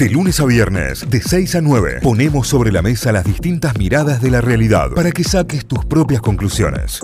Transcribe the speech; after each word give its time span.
De 0.00 0.08
lunes 0.08 0.40
a 0.40 0.46
viernes, 0.46 1.10
de 1.10 1.20
6 1.20 1.56
a 1.56 1.60
9, 1.60 1.98
ponemos 2.02 2.48
sobre 2.48 2.72
la 2.72 2.80
mesa 2.80 3.12
las 3.12 3.22
distintas 3.22 3.76
miradas 3.76 4.22
de 4.22 4.30
la 4.30 4.40
realidad 4.40 4.92
para 4.94 5.12
que 5.12 5.22
saques 5.24 5.66
tus 5.66 5.84
propias 5.84 6.22
conclusiones. 6.22 7.02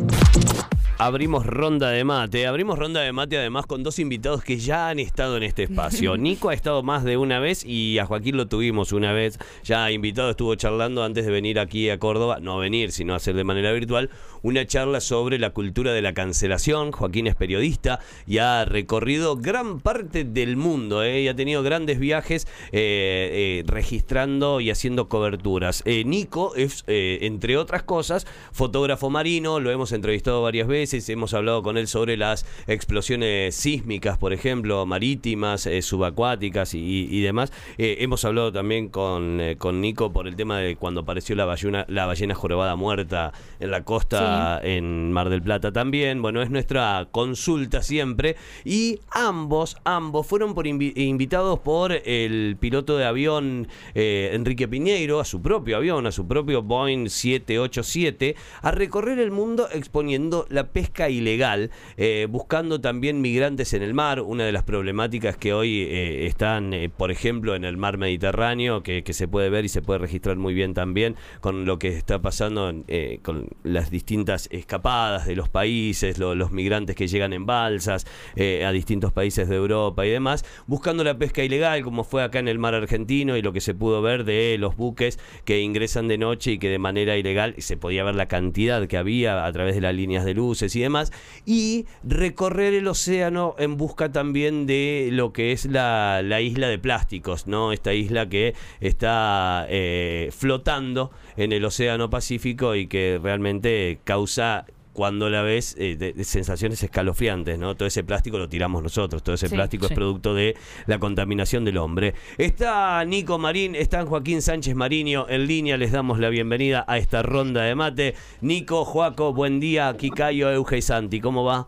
Abrimos 0.98 1.44
ronda 1.44 1.90
de 1.90 2.04
mate. 2.04 2.46
Abrimos 2.46 2.78
ronda 2.78 3.02
de 3.02 3.12
mate 3.12 3.36
además 3.36 3.66
con 3.66 3.82
dos 3.82 3.98
invitados 3.98 4.42
que 4.42 4.56
ya 4.56 4.88
han 4.88 4.98
estado 4.98 5.36
en 5.36 5.42
este 5.42 5.64
espacio. 5.64 6.16
Nico 6.18 6.48
ha 6.48 6.54
estado 6.54 6.82
más 6.82 7.04
de 7.04 7.18
una 7.18 7.38
vez 7.38 7.66
y 7.66 7.98
a 7.98 8.06
Joaquín 8.06 8.38
lo 8.38 8.46
tuvimos 8.46 8.92
una 8.92 9.12
vez. 9.12 9.38
Ya 9.62 9.90
invitado 9.90 10.30
estuvo 10.30 10.54
charlando 10.54 11.04
antes 11.04 11.26
de 11.26 11.32
venir 11.32 11.58
aquí 11.58 11.90
a 11.90 11.98
Córdoba, 11.98 12.38
no 12.40 12.54
a 12.54 12.58
venir, 12.58 12.92
sino 12.92 13.12
a 13.12 13.16
hacer 13.16 13.34
de 13.34 13.44
manera 13.44 13.72
virtual, 13.72 14.08
una 14.46 14.64
charla 14.64 15.00
sobre 15.00 15.40
la 15.40 15.50
cultura 15.50 15.92
de 15.92 16.02
la 16.02 16.14
cancelación. 16.14 16.92
Joaquín 16.92 17.26
es 17.26 17.34
periodista 17.34 17.98
y 18.28 18.38
ha 18.38 18.64
recorrido 18.64 19.36
gran 19.36 19.80
parte 19.80 20.22
del 20.22 20.56
mundo 20.56 21.02
¿eh? 21.02 21.22
y 21.22 21.28
ha 21.28 21.34
tenido 21.34 21.64
grandes 21.64 21.98
viajes 21.98 22.46
eh, 22.70 23.62
eh, 23.62 23.64
registrando 23.66 24.60
y 24.60 24.70
haciendo 24.70 25.08
coberturas. 25.08 25.82
Eh, 25.84 26.04
Nico 26.04 26.54
es, 26.54 26.84
entre 26.86 27.56
otras 27.56 27.82
cosas, 27.82 28.24
fotógrafo 28.52 29.10
marino, 29.10 29.58
lo 29.58 29.72
hemos 29.72 29.90
entrevistado 29.90 30.42
varias 30.42 30.68
veces 30.68 31.08
hemos 31.08 31.34
hablado 31.34 31.64
con 31.64 31.76
él 31.76 31.88
sobre 31.88 32.16
las 32.16 32.46
explosiones 32.68 33.56
sísmicas, 33.56 34.16
por 34.16 34.32
ejemplo, 34.32 34.86
marítimas, 34.86 35.68
subacuáticas 35.80 36.72
y, 36.74 37.20
demás. 37.20 37.52
Hemos 37.78 38.24
hablado 38.24 38.52
también 38.52 38.90
con, 38.90 39.40
con 39.58 39.80
Nico 39.80 40.12
por 40.12 40.28
el 40.28 40.36
tema 40.36 40.60
de 40.60 40.76
cuando 40.76 41.00
apareció 41.00 41.34
la 41.34 41.46
ballena, 41.46 41.84
la 41.88 42.06
ballena 42.06 42.34
jorobada 42.34 42.76
muerta 42.76 43.32
en 43.58 43.72
la 43.72 43.82
costa 43.82 44.35
en 44.62 45.12
Mar 45.12 45.28
del 45.28 45.42
Plata 45.42 45.72
también. 45.72 46.22
Bueno, 46.22 46.42
es 46.42 46.50
nuestra 46.50 47.08
consulta 47.10 47.82
siempre. 47.82 48.36
Y 48.64 49.00
ambos, 49.10 49.76
ambos 49.84 50.26
fueron 50.26 50.54
por 50.54 50.66
invi- 50.66 50.92
invitados 50.96 51.58
por 51.60 51.92
el 51.92 52.56
piloto 52.58 52.96
de 52.96 53.04
avión 53.04 53.68
eh, 53.94 54.30
Enrique 54.32 54.68
Piñeiro, 54.68 55.20
a 55.20 55.24
su 55.24 55.40
propio 55.42 55.76
avión, 55.76 56.06
a 56.06 56.12
su 56.12 56.26
propio 56.26 56.62
Boeing 56.62 57.08
787, 57.08 58.36
a 58.62 58.70
recorrer 58.70 59.18
el 59.18 59.30
mundo 59.30 59.68
exponiendo 59.72 60.46
la 60.48 60.68
pesca 60.68 61.08
ilegal, 61.08 61.70
eh, 61.96 62.26
buscando 62.28 62.80
también 62.80 63.20
migrantes 63.20 63.72
en 63.72 63.82
el 63.82 63.94
mar, 63.94 64.20
una 64.20 64.44
de 64.44 64.52
las 64.52 64.62
problemáticas 64.62 65.36
que 65.36 65.52
hoy 65.52 65.82
eh, 65.82 66.26
están, 66.26 66.72
por 66.96 67.10
ejemplo, 67.10 67.54
en 67.54 67.64
el 67.64 67.76
mar 67.76 67.98
Mediterráneo, 67.98 68.82
que, 68.82 69.02
se 69.16 69.28
puede 69.28 69.48
ver 69.48 69.64
y 69.64 69.68
se 69.68 69.80
puede 69.80 70.00
registrar 70.00 70.36
muy 70.36 70.52
bien 70.52 70.74
también 70.74 71.16
con 71.40 71.64
lo 71.64 71.78
que 71.78 71.88
está 71.88 72.20
pasando 72.20 72.74
con 73.22 73.48
las 73.62 73.90
distintas 73.90 74.25
escapadas 74.50 75.26
de 75.26 75.36
los 75.36 75.48
países, 75.48 76.18
lo- 76.18 76.34
los 76.34 76.52
migrantes 76.52 76.96
que 76.96 77.06
llegan 77.08 77.32
en 77.32 77.46
balsas 77.46 78.06
eh, 78.36 78.64
a 78.64 78.72
distintos 78.72 79.12
países 79.12 79.48
de 79.48 79.56
Europa 79.56 80.04
y 80.06 80.10
demás, 80.10 80.44
buscando 80.66 81.04
la 81.04 81.16
pesca 81.18 81.42
ilegal, 81.42 81.82
como 81.82 82.04
fue 82.04 82.22
acá 82.22 82.38
en 82.38 82.48
el 82.48 82.58
mar 82.58 82.74
argentino 82.74 83.36
y 83.36 83.42
lo 83.42 83.52
que 83.52 83.60
se 83.60 83.74
pudo 83.74 84.02
ver 84.02 84.24
de 84.24 84.56
los 84.58 84.76
buques 84.76 85.18
que 85.44 85.60
ingresan 85.60 86.08
de 86.08 86.18
noche 86.18 86.52
y 86.52 86.58
que 86.58 86.68
de 86.68 86.78
manera 86.78 87.16
ilegal 87.16 87.54
se 87.58 87.76
podía 87.76 88.04
ver 88.04 88.14
la 88.14 88.26
cantidad 88.28 88.86
que 88.86 88.96
había 88.96 89.44
a 89.46 89.52
través 89.52 89.74
de 89.74 89.80
las 89.80 89.94
líneas 89.94 90.24
de 90.24 90.34
luces 90.34 90.74
y 90.76 90.80
demás, 90.80 91.12
y 91.44 91.86
recorrer 92.04 92.74
el 92.74 92.86
océano 92.88 93.54
en 93.58 93.76
busca 93.76 94.12
también 94.12 94.66
de 94.66 95.08
lo 95.12 95.32
que 95.32 95.52
es 95.52 95.64
la, 95.66 96.22
la 96.24 96.40
isla 96.40 96.68
de 96.68 96.78
plásticos, 96.78 97.46
¿no? 97.46 97.72
Esta 97.72 97.94
isla 97.94 98.28
que 98.28 98.54
está 98.80 99.66
eh, 99.68 100.30
flotando 100.36 101.10
en 101.36 101.52
el 101.52 101.64
océano 101.64 102.10
Pacífico 102.10 102.74
y 102.74 102.86
que 102.86 103.18
realmente 103.22 103.98
causa 104.04 104.64
cuando 104.92 105.28
la 105.28 105.42
ves, 105.42 105.76
eh, 105.78 105.94
de- 105.94 106.14
de 106.14 106.24
sensaciones 106.24 106.82
escalofriantes, 106.82 107.58
¿no? 107.58 107.74
Todo 107.74 107.86
ese 107.86 108.02
plástico 108.02 108.38
lo 108.38 108.48
tiramos 108.48 108.82
nosotros, 108.82 109.22
todo 109.22 109.34
ese 109.34 109.48
Sí, 109.48 109.54
plástico 109.54 109.86
sí. 109.86 109.92
es 109.92 109.94
producto 109.94 110.32
de 110.32 110.56
la 110.86 110.98
contaminación 110.98 111.66
del 111.66 111.76
hombre. 111.76 112.14
Está 112.38 113.04
Nico 113.04 113.36
Marín, 113.36 113.74
está 113.74 114.06
Joaquín 114.06 114.40
Sánchez 114.40 114.74
Mariño 114.74 115.26
en 115.28 115.46
línea, 115.46 115.76
les 115.76 115.92
damos 115.92 116.18
la 116.18 116.30
bienvenida 116.30 116.82
a 116.88 116.96
esta 116.96 117.22
ronda 117.22 117.60
de 117.64 117.74
mate. 117.74 118.14
Nico, 118.40 118.86
Joaco, 118.86 119.34
buen 119.34 119.60
día, 119.60 119.94
Kikayo, 119.98 120.50
Euge 120.50 120.78
y 120.78 120.82
Santi, 120.82 121.20
¿cómo 121.20 121.44
va? 121.44 121.66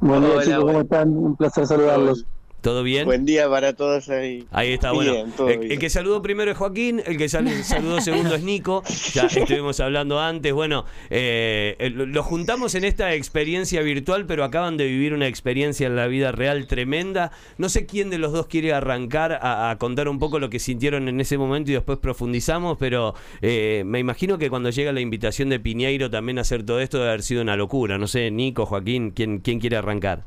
Buen 0.00 0.20
día 0.20 0.30
Hola, 0.34 0.44
chicos, 0.44 0.64
¿cómo 0.64 0.80
están? 0.82 1.08
Un 1.16 1.34
placer 1.36 1.66
saludarlos. 1.66 2.26
¿Todo 2.60 2.82
bien? 2.82 3.04
Buen 3.04 3.24
día 3.24 3.48
para 3.48 3.72
todos 3.74 4.08
ahí. 4.08 4.44
Ahí 4.50 4.72
está, 4.72 4.90
Bien, 4.90 5.32
bueno. 5.36 5.62
El, 5.62 5.78
que 5.78 5.88
saludó 5.88 6.20
primero 6.22 6.50
es 6.50 6.56
Joaquín, 6.56 7.00
el 7.06 7.16
que 7.16 7.28
sal- 7.28 7.48
saludó 7.62 8.00
segundo 8.00 8.34
es 8.34 8.42
Nico. 8.42 8.82
Ya 9.14 9.26
estuvimos 9.26 9.78
hablando 9.78 10.18
antes. 10.18 10.52
Bueno, 10.52 10.84
eh, 11.08 11.76
lo, 11.94 12.22
juntamos 12.24 12.74
en 12.74 12.82
esta 12.84 13.14
experiencia 13.14 13.80
virtual, 13.82 14.26
pero 14.26 14.42
acaban 14.42 14.76
de 14.76 14.86
vivir 14.86 15.14
una 15.14 15.28
experiencia 15.28 15.86
en 15.86 15.94
la 15.94 16.08
vida 16.08 16.32
real 16.32 16.66
tremenda. 16.66 17.30
No 17.58 17.68
sé 17.68 17.86
quién 17.86 18.10
de 18.10 18.18
los 18.18 18.32
dos 18.32 18.46
quiere 18.48 18.72
arrancar 18.72 19.38
a, 19.40 19.70
a 19.70 19.78
contar 19.78 20.08
un 20.08 20.18
poco 20.18 20.40
lo 20.40 20.50
que 20.50 20.58
sintieron 20.58 21.08
en 21.08 21.20
ese 21.20 21.38
momento 21.38 21.70
y 21.70 21.74
después 21.74 21.98
profundizamos, 22.00 22.76
pero 22.76 23.14
eh, 23.40 23.84
me 23.86 24.00
imagino 24.00 24.36
que 24.36 24.50
cuando 24.50 24.70
llega 24.70 24.92
la 24.92 25.00
invitación 25.00 25.48
de 25.48 25.60
Piñeiro 25.60 26.10
también 26.10 26.38
a 26.38 26.40
hacer 26.40 26.64
todo 26.64 26.80
esto 26.80 26.98
debe 26.98 27.10
haber 27.10 27.22
sido 27.22 27.40
una 27.42 27.54
locura. 27.56 27.98
No 27.98 28.08
sé, 28.08 28.32
Nico, 28.32 28.66
Joaquín, 28.66 29.12
¿quién, 29.12 29.38
quién 29.38 29.60
quiere 29.60 29.76
arrancar? 29.76 30.24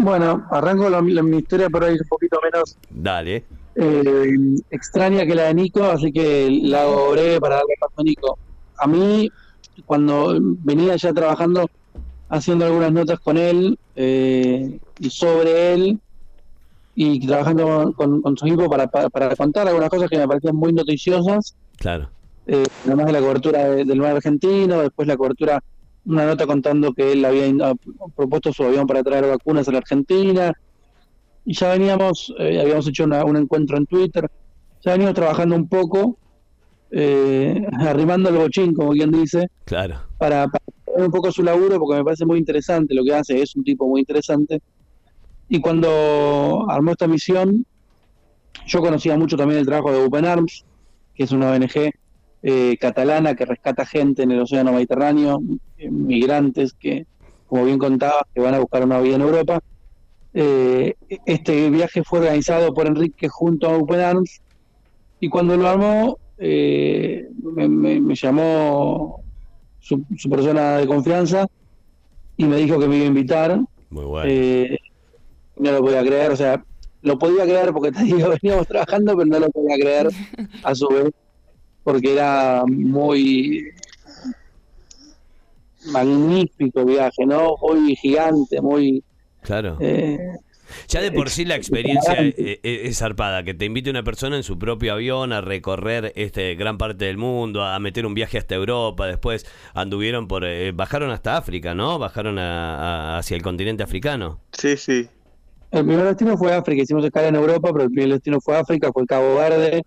Bueno, 0.00 0.46
arranco 0.50 0.88
la, 0.88 1.00
la- 1.00 1.22
mi 1.22 1.38
historia 1.38 1.68
por 1.68 1.84
ahí 1.84 1.94
un 1.94 2.08
poquito 2.08 2.38
menos 2.42 2.76
Dale. 2.90 3.44
eh, 3.74 4.32
extraña 4.70 5.26
que 5.26 5.34
la 5.34 5.44
de 5.44 5.54
Nico, 5.54 5.84
así 5.84 6.12
que 6.12 6.48
la 6.62 6.82
hago 6.82 7.10
breve 7.12 7.40
para 7.40 7.56
darle 7.56 7.74
paso 7.80 7.92
a 7.96 8.02
Nico. 8.02 8.38
A 8.78 8.86
mí, 8.86 9.28
cuando 9.84 10.36
venía 10.40 10.96
ya 10.96 11.12
trabajando, 11.12 11.66
haciendo 12.28 12.66
algunas 12.66 12.92
notas 12.92 13.18
con 13.20 13.36
él 13.36 13.76
eh, 13.96 14.78
y 14.98 15.10
sobre 15.10 15.74
él, 15.74 16.00
y 16.94 17.24
trabajando 17.26 17.92
con, 17.96 18.22
con 18.22 18.36
su 18.36 18.46
equipo 18.46 18.68
para, 18.68 18.86
para, 18.88 19.08
para 19.08 19.34
contar 19.36 19.66
algunas 19.68 19.88
cosas 19.88 20.08
que 20.10 20.18
me 20.18 20.26
parecían 20.28 20.56
muy 20.56 20.72
noticiosas, 20.72 21.54
Claro. 21.78 22.08
eh, 22.46 22.64
además 22.84 23.06
de 23.06 23.12
la 23.12 23.20
cobertura 23.20 23.64
de- 23.68 23.84
del 23.84 23.98
mar 24.00 24.16
argentino, 24.16 24.80
después 24.82 25.06
la 25.08 25.16
cobertura, 25.16 25.60
una 26.08 26.26
nota 26.26 26.46
contando 26.46 26.92
que 26.92 27.12
él 27.12 27.24
había 27.24 27.46
ah, 27.62 27.74
propuesto 28.16 28.52
su 28.52 28.64
avión 28.64 28.86
para 28.86 29.02
traer 29.02 29.26
vacunas 29.26 29.68
a 29.68 29.72
la 29.72 29.78
Argentina, 29.78 30.52
y 31.44 31.54
ya 31.54 31.70
veníamos, 31.72 32.32
eh, 32.38 32.60
habíamos 32.60 32.88
hecho 32.88 33.04
una- 33.04 33.24
un 33.24 33.36
encuentro 33.36 33.76
en 33.76 33.86
Twitter, 33.86 34.26
ya 34.84 34.92
veníamos 34.92 35.14
trabajando 35.14 35.54
un 35.56 35.68
poco, 35.68 36.18
eh, 36.90 37.62
arrimando 37.94 38.28
el 38.30 38.36
bochín, 38.36 38.74
como 38.74 38.92
quien 38.92 39.10
dice, 39.10 39.46
Claro. 39.64 40.00
para, 40.18 40.46
para 40.48 40.64
ver 40.96 41.04
un 41.06 41.12
poco 41.12 41.30
su 41.30 41.42
laburo, 41.42 41.78
porque 41.78 41.98
me 41.98 42.04
parece 42.04 42.24
muy 42.26 42.38
interesante 42.38 42.94
lo 42.94 43.04
que 43.04 43.14
hace, 43.14 43.40
es 43.42 43.54
un 43.54 43.64
tipo 43.64 43.86
muy 43.86 44.00
interesante. 44.00 44.60
Y 45.48 45.60
cuando 45.60 46.66
armó 46.68 46.90
esta 46.92 47.06
misión, 47.06 47.64
yo 48.66 48.80
conocía 48.80 49.16
mucho 49.16 49.36
también 49.36 49.60
el 49.60 49.66
trabajo 49.66 49.92
de 49.92 50.04
Open 50.04 50.24
Arms, 50.26 50.64
que 51.14 51.24
es 51.24 51.32
una 51.32 51.50
ONG 51.52 51.90
eh, 52.42 52.76
catalana 52.80 53.34
que 53.34 53.44
rescata 53.44 53.84
gente 53.86 54.22
en 54.22 54.30
el 54.32 54.40
océano 54.40 54.72
Mediterráneo, 54.72 55.40
migrantes 55.90 56.72
que, 56.72 57.06
como 57.46 57.64
bien 57.64 57.78
contaba, 57.78 58.26
que 58.34 58.40
van 58.40 58.54
a 58.54 58.58
buscar 58.60 58.84
una 58.84 59.00
vida 59.00 59.16
en 59.16 59.22
Europa. 59.22 59.60
Eh, 60.34 60.94
este 61.26 61.70
viaje 61.70 62.02
fue 62.04 62.20
organizado 62.20 62.72
por 62.74 62.86
Enrique 62.86 63.28
junto 63.28 63.68
a 63.68 63.76
Open 63.76 64.00
Arms 64.00 64.40
y 65.20 65.28
cuando 65.28 65.56
lo 65.56 65.66
armó 65.68 66.18
eh, 66.36 67.28
me, 67.42 67.68
me- 67.68 68.00
me 68.00 68.14
llamó 68.14 69.20
su, 69.80 70.04
su 70.16 70.28
persona 70.30 70.76
de 70.76 70.86
confianza 70.86 71.46
y 72.36 72.44
me 72.44 72.56
dijo 72.58 72.78
que 72.78 72.86
me 72.86 72.96
iba 72.96 73.04
a 73.04 73.08
invitar. 73.08 73.60
Muy 73.90 74.04
bueno. 74.04 74.30
Eh, 74.30 74.78
no 75.56 75.72
lo 75.72 75.80
podía 75.80 76.02
creer, 76.04 76.30
o 76.30 76.36
sea, 76.36 76.62
lo 77.02 77.18
podía 77.18 77.42
creer 77.44 77.72
porque 77.72 77.90
te 77.90 78.04
digo, 78.04 78.28
veníamos 78.42 78.66
trabajando, 78.68 79.16
pero 79.16 79.26
no 79.26 79.40
lo 79.40 79.50
podía 79.50 79.76
creer 79.76 80.08
a 80.62 80.74
su 80.74 80.86
vez, 80.88 81.10
porque 81.88 82.12
era 82.12 82.64
muy 82.66 83.64
magnífico 85.86 86.84
viaje, 86.84 87.24
¿no? 87.24 87.54
Muy 87.62 87.96
gigante, 87.96 88.60
muy... 88.60 89.02
Claro. 89.40 89.78
eh, 89.80 90.18
Ya 90.86 91.00
de 91.00 91.12
por 91.12 91.30
sí 91.30 91.46
la 91.46 91.54
experiencia 91.56 92.12
eh, 92.20 92.60
eh, 92.62 92.80
es 92.84 92.98
zarpada, 92.98 93.42
que 93.42 93.54
te 93.54 93.64
invite 93.64 93.88
una 93.88 94.02
persona 94.02 94.36
en 94.36 94.42
su 94.42 94.58
propio 94.58 94.92
avión 94.92 95.32
a 95.32 95.40
recorrer 95.40 96.12
este 96.14 96.56
gran 96.56 96.76
parte 96.76 97.06
del 97.06 97.16
mundo, 97.16 97.64
a 97.64 97.78
meter 97.78 98.04
un 98.04 98.12
viaje 98.12 98.36
hasta 98.36 98.54
Europa, 98.54 99.06
después 99.06 99.46
anduvieron 99.72 100.28
por, 100.28 100.44
eh, 100.44 100.72
bajaron 100.72 101.10
hasta 101.10 101.38
África, 101.38 101.74
¿no? 101.74 101.98
Bajaron 101.98 102.38
a- 102.38 103.14
a- 103.14 103.18
hacia 103.18 103.34
el 103.34 103.42
continente 103.42 103.82
africano. 103.82 104.40
Sí, 104.52 104.76
sí. 104.76 105.08
El 105.70 105.86
primer 105.86 106.04
destino 106.04 106.36
fue 106.36 106.52
África, 106.52 106.82
hicimos 106.82 107.02
escala 107.02 107.28
en 107.28 107.36
Europa, 107.36 107.70
pero 107.72 107.84
el 107.84 107.90
primer 107.90 108.10
destino 108.12 108.38
fue 108.42 108.58
África, 108.58 108.90
fue 108.92 109.06
Cabo 109.06 109.36
Verde, 109.36 109.82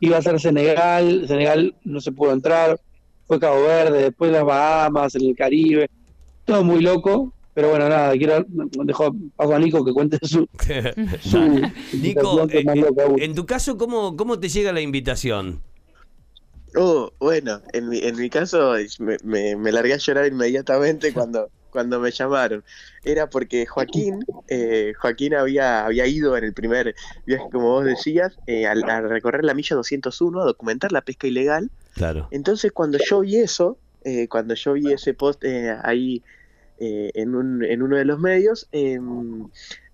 iba 0.00 0.16
a 0.16 0.22
ser 0.22 0.40
Senegal, 0.40 1.26
Senegal 1.26 1.74
no 1.84 2.00
se 2.00 2.12
pudo 2.12 2.32
entrar, 2.32 2.80
fue 3.26 3.38
Cabo 3.38 3.62
Verde, 3.62 4.02
después 4.02 4.32
las 4.32 4.44
Bahamas, 4.44 5.14
el 5.14 5.34
Caribe, 5.36 5.90
todo 6.44 6.64
muy 6.64 6.80
loco, 6.80 7.32
pero 7.54 7.70
bueno, 7.70 7.88
nada, 7.88 8.12
quiero 8.12 8.44
dejo 8.48 9.14
paso 9.36 9.54
a 9.54 9.58
Nico 9.58 9.84
que 9.84 9.92
cuente 9.92 10.18
su, 10.22 10.48
su 11.20 11.60
Nico, 11.92 12.46
eh, 12.48 12.64
en 13.18 13.34
tu 13.34 13.46
caso, 13.46 13.76
¿cómo, 13.76 14.16
¿cómo 14.16 14.38
te 14.38 14.48
llega 14.48 14.72
la 14.72 14.80
invitación? 14.80 15.60
Oh, 16.76 17.10
bueno, 17.18 17.60
en 17.72 17.88
mi, 17.88 17.98
en 17.98 18.16
mi 18.16 18.30
caso 18.30 18.74
me, 18.98 19.16
me, 19.24 19.56
me 19.56 19.72
largué 19.72 19.94
a 19.94 19.98
llorar 19.98 20.26
inmediatamente 20.26 21.12
cuando, 21.14 21.50
cuando 21.70 22.00
me 22.00 22.10
llamaron. 22.10 22.64
Era 23.04 23.28
porque 23.28 23.66
Joaquín, 23.66 24.24
eh, 24.48 24.92
Joaquín 24.98 25.34
había, 25.34 25.84
había 25.86 26.06
ido 26.06 26.36
en 26.36 26.44
el 26.44 26.52
primer 26.52 26.94
viaje, 27.26 27.44
como 27.50 27.68
vos 27.68 27.84
decías, 27.84 28.38
eh, 28.46 28.66
a, 28.66 28.72
a 28.72 29.00
recorrer 29.00 29.44
la 29.44 29.54
milla 29.54 29.76
201, 29.76 30.40
a 30.40 30.44
documentar 30.44 30.92
la 30.92 31.02
pesca 31.02 31.26
ilegal. 31.26 31.70
Claro. 31.94 32.28
Entonces 32.30 32.72
cuando 32.72 32.98
yo 32.98 33.20
vi 33.20 33.36
eso, 33.36 33.78
eh, 34.04 34.28
cuando 34.28 34.54
yo 34.54 34.74
vi 34.74 34.92
ese 34.92 35.14
post 35.14 35.44
eh, 35.44 35.76
ahí 35.82 36.22
eh, 36.78 37.10
en, 37.14 37.34
un, 37.34 37.64
en 37.64 37.82
uno 37.82 37.96
de 37.96 38.04
los 38.04 38.18
medios, 38.18 38.68
em, 38.72 39.48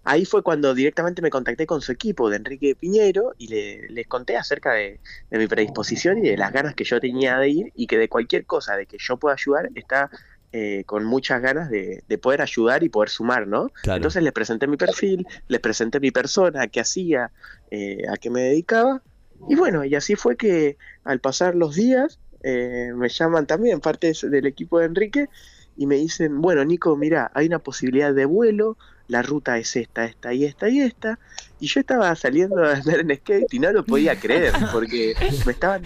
ahí 0.05 0.25
fue 0.25 0.43
cuando 0.43 0.75
directamente 0.75 1.23
me 1.23 1.31
contacté 1.31 1.67
con 1.67 1.81
su 1.81 1.93
equipo 1.93 2.29
de 2.29 2.37
Enrique 2.37 2.75
Piñero 2.75 3.35
y 3.38 3.49
le, 3.49 3.88
les 3.88 4.06
conté 4.06 4.37
acerca 4.37 4.75
de, 4.75 5.00
de 5.31 5.38
mi 5.38 5.47
predisposición 5.47 6.19
y 6.19 6.29
de 6.29 6.37
las 6.37 6.53
ganas 6.53 6.75
que 6.75 6.85
yo 6.85 7.00
tenía 7.00 7.38
de 7.38 7.49
ir 7.49 7.73
y 7.75 7.87
que 7.87 7.97
de 7.99 8.09
cualquier 8.09 8.44
cosa 8.44 8.77
de 8.77 8.87
que 8.87 8.99
yo 9.00 9.17
pueda 9.17 9.35
ayudar 9.35 9.70
está 9.75 10.11
eh, 10.56 10.85
con 10.87 11.05
muchas 11.05 11.43
ganas 11.43 11.69
de, 11.69 12.05
de 12.09 12.17
poder 12.19 12.41
ayudar 12.41 12.85
y 12.85 12.89
poder 12.89 13.09
sumar, 13.09 13.49
¿no? 13.49 13.71
Claro. 13.83 13.97
Entonces 13.97 14.23
les 14.23 14.33
presenté 14.33 14.69
mi 14.69 14.77
perfil, 14.77 15.27
les 15.49 15.59
presenté 15.61 15.99
mi 15.99 16.12
persona, 16.12 16.69
qué 16.69 16.79
hacía, 16.81 17.33
eh, 17.73 18.03
a 18.09 18.17
qué 18.17 18.31
me 18.31 18.41
dedicaba 18.43 19.03
y 19.49 19.56
bueno, 19.56 19.85
y 19.85 19.97
así 19.97 20.15
fue 20.15 20.37
que 20.37 20.77
al 21.03 21.19
pasar 21.19 21.56
los 21.56 21.75
días 21.75 22.21
eh, 22.45 22.93
me 22.95 23.09
llaman 23.09 23.47
también 23.47 23.81
parte 23.81 24.12
de- 24.12 24.29
del 24.31 24.47
equipo 24.47 24.79
de 24.79 24.87
Enrique 24.87 25.29
y 25.77 25.87
me 25.87 25.97
dicen, 25.97 26.41
bueno, 26.41 26.65
Nico, 26.65 26.95
mira, 26.97 27.33
hay 27.35 27.47
una 27.47 27.59
posibilidad 27.59 28.15
de 28.15 28.25
vuelo, 28.27 28.77
la 29.09 29.23
ruta 29.23 29.59
es 29.59 29.75
esta, 29.75 30.05
esta 30.05 30.33
y 30.33 30.45
esta 30.45 30.69
y 30.69 30.81
esta. 30.81 31.19
Y 31.59 31.67
yo 31.67 31.81
estaba 31.81 32.15
saliendo 32.15 32.62
a 32.62 32.75
andar 32.77 33.01
en 33.01 33.17
skate 33.17 33.53
y 33.53 33.59
no 33.59 33.73
lo 33.73 33.85
podía 33.85 34.15
creer, 34.21 34.53
porque 34.73 35.15
me 35.45 35.51
estaban, 35.53 35.83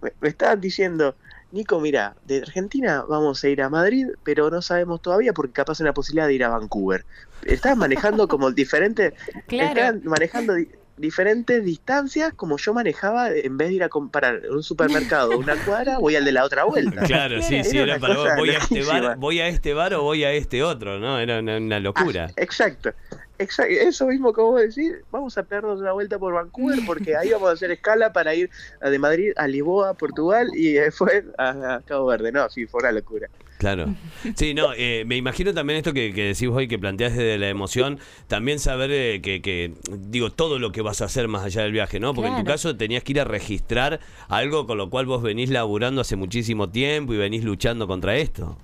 me, 0.00 0.12
me 0.20 0.28
estaban 0.28 0.60
diciendo, 0.62 1.14
Nico, 1.56 1.80
mira, 1.80 2.14
de 2.24 2.38
Argentina 2.42 3.04
vamos 3.08 3.42
a 3.42 3.48
ir 3.48 3.62
a 3.62 3.68
Madrid, 3.68 4.06
pero 4.22 4.50
no 4.50 4.60
sabemos 4.62 5.00
todavía 5.00 5.32
porque 5.32 5.52
capaz 5.52 5.80
hay 5.80 5.84
una 5.84 5.94
posibilidad 5.94 6.26
de 6.28 6.34
ir 6.34 6.44
a 6.44 6.50
Vancouver. 6.50 7.04
Estaban 7.42 7.78
manejando 7.78 8.28
como 8.28 8.52
Claro. 9.46 9.70
estaban 9.70 10.02
manejando 10.04 10.54
di- 10.54 10.68
diferentes 10.96 11.62
distancias 11.64 12.32
como 12.34 12.56
yo 12.56 12.72
manejaba 12.72 13.30
en 13.30 13.56
vez 13.56 13.68
de 13.68 13.74
ir 13.74 13.82
a 13.84 13.88
comprar 13.88 14.42
un 14.50 14.62
supermercado 14.62 15.38
una 15.38 15.56
cuadra, 15.64 15.98
voy 15.98 16.16
al 16.16 16.24
de 16.24 16.32
la 16.32 16.44
otra 16.44 16.64
vuelta. 16.64 17.02
Claro, 17.02 17.40
sí, 17.42 17.62
sí, 17.64 17.78
Era 17.78 17.98
para 17.98 18.36
voy 18.36 18.50
a 18.50 18.58
este 18.58 18.82
bar, 18.82 19.18
voy 19.18 19.40
a 19.40 19.48
este 19.48 19.74
bar 19.74 19.94
o 19.94 20.02
voy 20.02 20.24
a 20.24 20.32
este 20.32 20.62
otro, 20.62 20.98
¿no? 20.98 21.18
Era 21.18 21.40
una, 21.40 21.56
una 21.58 21.80
locura. 21.80 22.26
Ah, 22.28 22.32
exacto. 22.36 22.92
Exacto, 23.38 23.72
eso 23.72 24.06
mismo 24.06 24.32
que 24.32 24.40
vos 24.40 24.60
decís, 24.60 24.94
vamos 25.10 25.36
a 25.36 25.42
pegarnos 25.42 25.80
una 25.80 25.92
vuelta 25.92 26.18
por 26.18 26.32
Vancouver 26.32 26.78
porque 26.86 27.16
ahí 27.16 27.30
vamos 27.30 27.50
a 27.50 27.52
hacer 27.52 27.70
escala 27.70 28.12
para 28.12 28.34
ir 28.34 28.50
de 28.80 28.98
Madrid 28.98 29.32
a 29.36 29.46
Lisboa, 29.46 29.92
Portugal 29.94 30.48
y 30.54 30.72
después 30.72 31.24
a, 31.36 31.80
Cabo 31.84 32.06
Verde. 32.06 32.32
No, 32.32 32.48
sí, 32.48 32.66
fue 32.66 32.80
una 32.80 32.92
locura. 32.92 33.28
Claro. 33.58 33.94
Sí, 34.34 34.54
no, 34.54 34.72
eh, 34.76 35.04
me 35.06 35.16
imagino 35.16 35.54
también 35.54 35.78
esto 35.78 35.92
que, 35.92 36.12
que 36.12 36.24
decís 36.24 36.48
hoy, 36.50 36.66
que 36.66 36.78
planteás 36.78 37.14
desde 37.14 37.38
la 37.38 37.48
emoción, 37.48 38.00
también 38.26 38.58
saber 38.58 38.90
eh, 38.90 39.20
que, 39.22 39.40
que, 39.40 39.72
digo, 39.88 40.30
todo 40.30 40.58
lo 40.58 40.72
que 40.72 40.82
vas 40.82 41.00
a 41.00 41.04
hacer 41.04 41.28
más 41.28 41.44
allá 41.44 41.62
del 41.62 41.72
viaje, 41.72 42.00
¿no? 42.00 42.12
Porque 42.12 42.30
en 42.30 42.36
tu 42.38 42.44
caso 42.44 42.76
tenías 42.76 43.04
que 43.04 43.12
ir 43.12 43.20
a 43.20 43.24
registrar 43.24 44.00
algo 44.28 44.66
con 44.66 44.78
lo 44.78 44.90
cual 44.90 45.06
vos 45.06 45.22
venís 45.22 45.50
laburando 45.50 46.00
hace 46.00 46.16
muchísimo 46.16 46.70
tiempo 46.70 47.14
y 47.14 47.18
venís 47.18 47.44
luchando 47.44 47.86
contra 47.86 48.16
esto. 48.16 48.58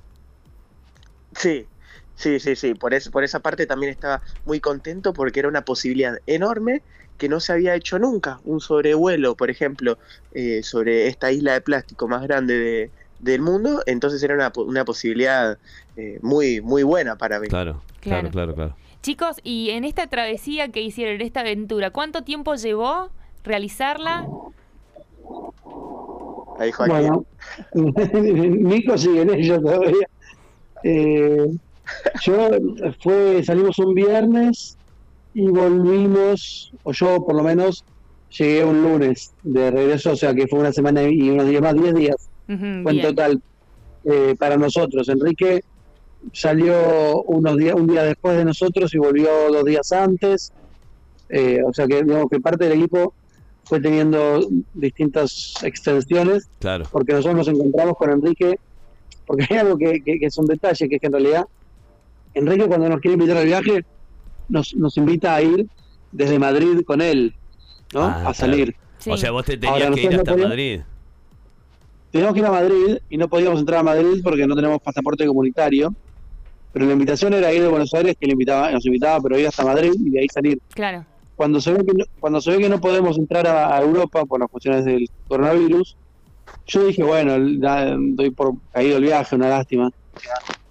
Sí, 1.37 1.67
sí, 2.15 2.39
sí, 2.41 2.57
sí. 2.57 2.75
Por, 2.75 2.95
es- 2.95 3.09
por 3.09 3.25
esa 3.25 3.41
parte 3.41 3.67
también 3.67 3.91
estaba 3.93 4.23
muy 4.45 4.61
contento 4.61 5.13
porque 5.13 5.41
era 5.41 5.49
una 5.49 5.63
posibilidad 5.63 6.19
enorme 6.27 6.83
que 7.19 7.29
no 7.29 7.41
se 7.41 7.53
había 7.53 7.75
hecho 7.75 7.99
nunca. 7.99 8.41
Un 8.45 8.61
sobrevuelo, 8.61 9.37
por 9.37 9.51
ejemplo, 9.51 9.99
eh, 10.33 10.63
sobre 10.63 11.07
esta 11.09 11.31
isla 11.31 11.53
de 11.53 11.61
plástico 11.61 12.09
más 12.09 12.23
grande 12.23 12.59
de- 12.59 12.91
del 13.19 13.41
mundo. 13.41 13.83
Entonces 13.87 14.23
era 14.23 14.35
una, 14.35 14.51
po- 14.51 14.65
una 14.65 14.85
posibilidad 14.85 15.59
eh, 15.97 16.19
muy, 16.23 16.61
muy 16.61 16.83
buena 16.83 17.17
para 17.17 17.39
mí. 17.39 17.49
Claro, 17.49 17.83
claro, 18.01 18.31
Claro. 18.31 18.31
claro, 18.31 18.55
claro. 18.55 18.77
Chicos, 19.03 19.37
y 19.43 19.71
en 19.71 19.85
esta 19.85 20.07
travesía 20.07 20.69
que 20.69 20.81
hicieron, 20.81 21.17
en 21.17 21.21
esta 21.23 21.41
aventura, 21.41 21.91
¿cuánto 21.91 22.23
tiempo 22.23 22.55
llevó 22.55 23.11
realizarla? 23.45 24.27
Ahí 26.59 26.71
Joaquín. 26.73 26.97
Bueno, 27.09 27.25
Nico 28.13 28.97
sigue 28.99 29.23
en 29.23 29.31
ello 29.35 29.61
todavía. 29.61 30.07
Eh, 30.85 31.47
yo 32.25 32.51
fue, 33.03 33.43
salimos 33.45 33.79
un 33.79 33.95
viernes 33.95 34.77
y 35.35 35.47
volvimos, 35.47 36.73
o 36.85 36.93
yo 36.93 37.25
por 37.25 37.35
lo 37.37 37.43
menos 37.43 37.85
llegué 38.37 38.65
un 38.65 38.83
lunes 38.83 39.33
de 39.43 39.71
regreso, 39.71 40.13
o 40.13 40.17
sea 40.17 40.35
que 40.35 40.47
fue 40.47 40.59
una 40.61 40.73
semana 40.73 41.03
y 41.05 41.31
unos 41.31 41.49
días 41.49 41.63
más, 41.63 41.75
10 41.75 41.95
días 41.95 42.17
fue 42.83 42.93
en 42.93 43.03
total 43.03 43.41
eh, 44.05 44.35
para 44.39 44.57
nosotros. 44.57 45.09
Enrique 45.09 45.63
salió 46.33 47.23
unos 47.23 47.57
días, 47.57 47.75
un 47.75 47.87
día 47.87 48.05
después 48.05 48.37
de 48.37 48.45
nosotros 48.45 48.95
y 48.95 48.99
volvió 48.99 49.29
dos 49.51 49.65
días 49.65 49.91
antes. 49.93 50.53
Eh, 51.29 51.61
o 51.67 51.73
sea 51.73 51.87
que 51.87 52.03
digamos 52.03 52.29
que 52.31 52.41
parte 52.41 52.65
del 52.69 52.79
equipo 52.79 53.15
fue 53.65 53.81
teniendo 53.81 54.47
distintas 54.75 55.55
extensiones 55.63 56.49
Claro. 56.59 56.85
porque 56.91 57.13
nosotros 57.15 57.47
nos 57.47 57.49
encontramos 57.49 57.97
con 57.97 58.11
Enrique, 58.11 58.57
porque 59.27 59.47
hay 59.49 59.57
algo 59.59 59.79
que, 59.79 60.03
que- 60.05 60.19
que 60.19 60.27
es 60.27 60.37
un 60.37 60.47
detalle, 60.47 60.89
que 60.89 60.97
es 60.97 61.01
que 61.01 61.07
en 61.07 61.13
realidad 61.13 61.45
Enrique 62.35 62.67
cuando 62.67 62.89
nos 62.89 63.01
quiere 63.01 63.15
invitar 63.15 63.37
al 63.37 63.47
viaje, 63.47 63.85
nos, 64.49 64.75
nos 64.75 64.97
invita 64.97 65.35
a 65.35 65.43
ir 65.43 65.67
desde 66.13 66.39
Madrid 66.39 66.83
con 66.85 67.01
él, 67.01 67.35
¿no? 67.93 68.03
Ah, 68.03 68.29
a 68.29 68.35
salir. 68.35 68.77
Sí. 68.99 69.11
O 69.11 69.17
sea, 69.17 69.31
vos 69.31 69.45
te 69.45 69.57
tenías 69.57 69.83
Ahora, 69.83 69.95
que 69.95 70.03
ir 70.03 70.15
hasta 70.15 70.37
no 70.37 70.49
Madrid. 70.49 70.81
Teníamos 72.11 72.35
que 72.35 72.41
ir 72.41 72.47
a 72.47 72.51
Madrid 72.51 72.99
y 73.09 73.17
no 73.17 73.29
podíamos 73.29 73.61
entrar 73.61 73.81
a 73.81 73.83
Madrid 73.83 74.21
porque 74.23 74.47
no 74.47 74.55
tenemos 74.55 74.81
pasaporte 74.83 75.27
comunitario, 75.27 75.95
pero 76.73 76.87
la 76.87 76.93
invitación 76.93 77.33
era 77.35 77.53
ir 77.53 77.63
de 77.63 77.69
Buenos 77.69 77.93
Aires, 77.95 78.17
que 78.19 78.27
le 78.27 78.33
invitaba, 78.33 78.71
nos 78.71 78.85
invitaba, 78.85 79.21
pero 79.21 79.39
ir 79.39 79.47
hasta 79.47 79.65
Madrid 79.65 79.93
y 79.99 80.11
de 80.11 80.21
ahí 80.21 80.29
salir. 80.29 80.61
Claro. 80.75 81.05
Cuando 81.37 81.61
se 81.61 81.73
ve 81.73 81.85
que 81.85 81.95
no, 81.95 82.05
cuando 82.21 82.41
se 82.41 82.51
ve 82.51 82.59
que 82.59 82.69
no 82.69 82.81
podemos 82.81 83.19
entrar 83.19 83.47
a, 83.47 83.75
a 83.75 83.83
Europa 83.83 84.25
por 84.27 84.41
las 84.41 84.51
cuestiones 84.51 84.85
del 84.85 85.09
coronavirus, 85.27 85.97
yo 86.67 86.87
dije, 86.87 87.03
bueno, 87.03 87.35
doy 87.39 88.31
por 88.31 88.55
caído 88.73 88.99
el 88.99 89.05
viaje, 89.05 89.35
una 89.35 89.49
lástima. 89.49 89.91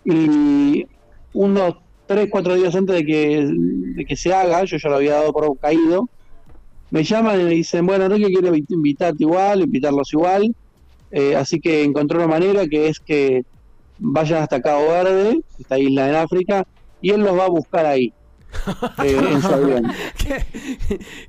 Y 0.05 0.85
unos 1.33 1.75
tres, 2.05 2.27
cuatro 2.31 2.55
días 2.55 2.75
antes 2.75 2.95
de 2.97 3.05
que, 3.05 3.47
de 3.47 4.05
que 4.05 4.15
se 4.17 4.33
haga, 4.33 4.63
yo 4.65 4.77
ya 4.77 4.89
lo 4.89 4.95
había 4.97 5.13
dado 5.15 5.33
por 5.33 5.57
caído, 5.59 6.09
me 6.89 7.03
llaman 7.03 7.41
y 7.41 7.43
me 7.45 7.51
dicen, 7.51 7.85
bueno, 7.85 8.05
Enrique 8.05 8.27
quiere 8.33 8.49
invi- 8.51 8.65
invitarte 8.69 9.23
igual, 9.23 9.61
invitarlos 9.61 10.11
igual, 10.13 10.53
eh, 11.11 11.35
así 11.35 11.59
que 11.61 11.83
encontró 11.83 12.19
una 12.19 12.27
manera 12.27 12.67
que 12.67 12.87
es 12.89 12.99
que 12.99 13.43
vayan 13.97 14.43
hasta 14.43 14.61
Cabo 14.61 14.89
Verde, 14.89 15.41
esta 15.57 15.79
isla 15.79 16.09
en 16.09 16.15
África, 16.15 16.63
y 17.01 17.11
él 17.11 17.21
los 17.21 17.37
va 17.37 17.45
a 17.45 17.49
buscar 17.49 17.85
ahí. 17.85 18.13
Eh, 19.03 19.17
en 19.31 19.41
su 19.41 19.47
avión. 19.47 19.91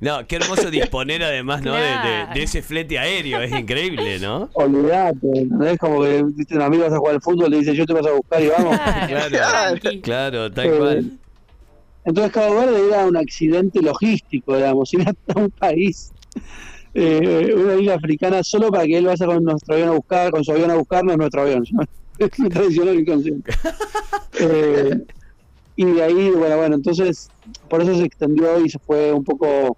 no, 0.01 0.27
qué 0.27 0.35
hermoso 0.37 0.69
disponer 0.69 1.23
además, 1.23 1.61
¿no? 1.63 1.73
De- 1.73 1.81
De, 1.81 1.87
Claro. 1.93 2.33
de 2.33 2.43
ese 2.43 2.61
flete 2.61 2.97
aéreo, 2.99 3.41
es 3.41 3.51
increíble, 3.51 4.19
¿no? 4.19 4.49
Olvídate, 4.53 5.45
¿no? 5.49 5.65
es 5.65 5.77
como 5.77 6.01
que 6.03 6.23
un 6.23 6.61
amigo 6.61 6.83
vas 6.83 6.93
a 6.93 6.97
jugar 6.97 7.15
al 7.15 7.21
fútbol, 7.21 7.51
le 7.51 7.59
dice 7.59 7.75
yo 7.75 7.85
te 7.85 7.93
vas 7.93 8.05
a 8.05 8.11
buscar 8.11 8.41
y 8.41 8.47
vamos. 8.47 8.77
Claro. 9.07 9.79
Claro. 10.01 10.51
tal 10.51 10.65
Eh, 10.67 10.77
cual. 10.77 11.11
Entonces 12.05 12.31
Cabo 12.33 12.55
Verde 12.55 12.87
era 12.89 13.05
un 13.05 13.15
accidente 13.15 13.81
logístico, 13.81 14.55
digamos, 14.57 14.91
hasta 15.05 15.39
un 15.39 15.49
país, 15.51 16.11
eh, 16.93 17.53
una 17.55 17.75
isla 17.75 17.95
africana, 17.95 18.43
solo 18.43 18.69
para 18.71 18.85
que 18.85 18.97
él 18.97 19.05
vaya 19.05 19.25
con 19.25 19.43
nuestro 19.43 19.75
avión 19.75 19.89
a 19.89 19.93
buscar, 19.93 20.31
con 20.31 20.43
su 20.43 20.51
avión 20.51 20.71
a 20.71 20.75
buscarnos 20.75 21.17
nuestro 21.17 21.41
avión. 21.43 21.63
Es 22.19 22.37
muy 22.39 22.49
tradicional 22.49 22.99
inconsciente. 22.99 23.51
Y 25.75 25.85
de 25.85 26.03
ahí, 26.03 26.29
bueno, 26.31 26.57
bueno, 26.57 26.75
entonces 26.75 27.29
por 27.69 27.81
eso 27.81 27.95
se 27.95 28.03
extendió 28.03 28.63
y 28.63 28.69
se 28.69 28.79
fue 28.79 29.11
un 29.11 29.23
poco 29.23 29.77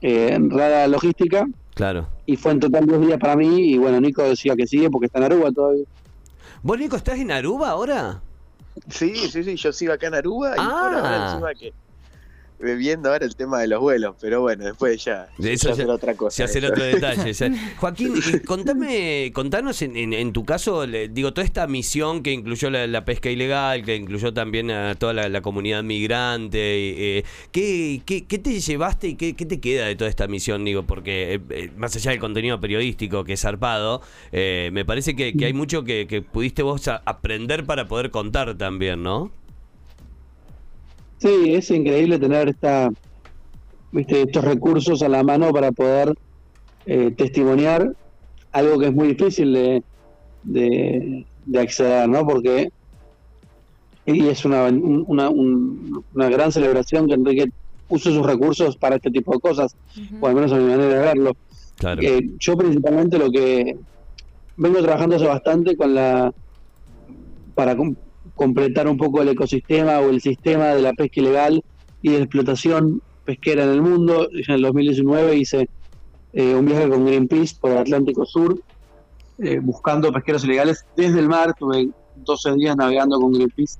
eh, 0.00 0.36
rara 0.48 0.86
logística 0.88 1.46
Claro. 1.74 2.08
y 2.26 2.36
fue 2.36 2.52
en 2.52 2.60
total 2.60 2.86
dos 2.86 3.00
días 3.06 3.18
para 3.18 3.36
mí 3.36 3.70
y 3.72 3.78
bueno, 3.78 4.00
Nico 4.00 4.22
decía 4.22 4.54
que 4.56 4.66
sigue 4.66 4.90
porque 4.90 5.06
está 5.06 5.18
en 5.18 5.24
Aruba 5.26 5.52
todavía. 5.52 5.84
¿Vos, 6.62 6.78
Nico, 6.78 6.96
estás 6.96 7.18
en 7.18 7.30
Aruba 7.30 7.70
ahora? 7.70 8.20
Sí, 8.88 9.14
sí, 9.14 9.44
sí, 9.44 9.54
yo 9.56 9.72
sigo 9.72 9.92
acá 9.92 10.08
en 10.08 10.14
Aruba 10.14 10.52
y 10.54 10.56
por 10.56 10.64
Ah. 10.64 10.98
ahora 10.98 11.26
encima 11.30 11.54
que 11.54 11.72
viendo 12.62 13.10
ahora 13.10 13.24
el 13.26 13.34
tema 13.36 13.60
de 13.60 13.68
los 13.68 13.80
vuelos, 13.80 14.14
pero 14.20 14.40
bueno, 14.40 14.64
después 14.64 15.04
ya, 15.04 15.28
eso 15.38 15.68
ya 15.68 15.70
ya- 15.70 15.74
será 15.76 15.92
otra 15.94 16.14
cosa. 16.14 16.36
Se 16.36 16.44
hacer 16.44 16.64
eso. 16.64 16.72
otro 16.72 16.84
detalle. 16.84 17.32
ya. 17.32 17.50
Joaquín, 17.76 18.14
y 18.16 18.38
contame, 18.40 19.30
contanos 19.34 19.82
en, 19.82 19.96
en- 19.96 20.12
en 20.12 20.32
tu 20.32 20.44
caso, 20.44 20.86
le- 20.86 21.08
digo, 21.08 21.32
toda 21.32 21.44
esta 21.44 21.66
misión 21.66 22.22
que 22.22 22.32
incluyó 22.32 22.70
la, 22.70 22.86
la 22.86 23.04
pesca 23.04 23.30
ilegal, 23.30 23.84
que 23.84 23.96
incluyó 23.96 24.32
también 24.32 24.70
a 24.70 24.94
toda 24.94 25.12
la, 25.12 25.28
la 25.28 25.40
comunidad 25.42 25.82
migrante, 25.82 27.18
eh, 27.18 27.24
¿qué, 27.50 28.02
qué, 28.06 28.24
qué 28.24 28.38
te 28.38 28.60
llevaste 28.60 29.08
y 29.08 29.14
qué, 29.16 29.34
qué 29.34 29.44
te 29.46 29.60
queda 29.60 29.86
de 29.86 29.96
toda 29.96 30.08
esta 30.10 30.26
misión? 30.28 30.64
Digo, 30.64 30.84
porque 30.84 31.34
eh, 31.34 31.40
eh, 31.50 31.70
más 31.76 31.94
allá 31.96 32.10
del 32.12 32.20
contenido 32.20 32.60
periodístico 32.60 33.24
que 33.24 33.34
es 33.34 33.40
zarpado, 33.40 34.02
eh, 34.32 34.70
me 34.72 34.84
parece 34.84 35.16
que, 35.16 35.34
que 35.36 35.46
hay 35.46 35.52
mucho 35.52 35.84
que, 35.84 36.06
que 36.06 36.22
pudiste 36.22 36.62
vos 36.62 36.86
a- 36.88 37.02
aprender 37.06 37.64
para 37.64 37.88
poder 37.88 38.10
contar 38.10 38.56
también, 38.56 39.02
¿no? 39.02 39.30
Sí, 41.22 41.54
es 41.54 41.70
increíble 41.70 42.18
tener 42.18 42.48
esta, 42.48 42.90
viste, 43.92 44.22
estos 44.22 44.44
recursos 44.44 45.02
a 45.02 45.08
la 45.08 45.22
mano 45.22 45.52
para 45.52 45.70
poder 45.70 46.14
eh, 46.84 47.12
testimoniar 47.16 47.94
algo 48.50 48.76
que 48.80 48.86
es 48.86 48.92
muy 48.92 49.06
difícil 49.14 49.52
de, 49.52 49.84
de, 50.42 51.24
de 51.46 51.60
acceder, 51.60 52.08
¿no? 52.08 52.26
Porque 52.26 52.72
y 54.04 54.26
es 54.26 54.44
una, 54.44 54.64
una, 54.64 55.30
una 55.30 56.28
gran 56.28 56.50
celebración 56.50 57.06
que 57.06 57.14
Enrique 57.14 57.52
use 57.88 58.10
sus 58.10 58.26
recursos 58.26 58.76
para 58.76 58.96
este 58.96 59.12
tipo 59.12 59.32
de 59.32 59.38
cosas, 59.38 59.76
o 60.20 60.26
al 60.26 60.34
menos 60.34 60.50
a 60.50 60.56
mi 60.56 60.64
manera 60.64 60.88
de 60.88 60.98
verlo. 60.98 61.36
Eh, 62.00 62.30
yo 62.40 62.56
principalmente 62.56 63.16
lo 63.16 63.30
que 63.30 63.76
vengo 64.56 64.82
trabajando 64.82 65.14
hace 65.14 65.26
bastante 65.26 65.76
con 65.76 65.94
la 65.94 66.32
para 67.54 67.76
completar 68.34 68.88
un 68.88 68.96
poco 68.96 69.22
el 69.22 69.28
ecosistema 69.28 69.98
o 70.00 70.10
el 70.10 70.20
sistema 70.20 70.68
de 70.68 70.82
la 70.82 70.92
pesca 70.92 71.20
ilegal 71.20 71.62
y 72.00 72.10
de 72.10 72.18
explotación 72.18 73.02
pesquera 73.24 73.64
en 73.64 73.70
el 73.70 73.82
mundo. 73.82 74.28
En 74.32 74.54
el 74.54 74.62
2019 74.62 75.36
hice 75.36 75.68
eh, 76.32 76.54
un 76.54 76.66
viaje 76.66 76.88
con 76.88 77.04
Greenpeace 77.04 77.56
por 77.60 77.72
el 77.72 77.78
Atlántico 77.78 78.24
Sur, 78.24 78.60
eh, 79.38 79.60
buscando 79.62 80.12
pesqueros 80.12 80.44
ilegales 80.44 80.84
desde 80.96 81.20
el 81.20 81.28
mar. 81.28 81.54
Tuve 81.58 81.90
12 82.16 82.54
días 82.54 82.76
navegando 82.76 83.20
con 83.20 83.32
Greenpeace 83.32 83.78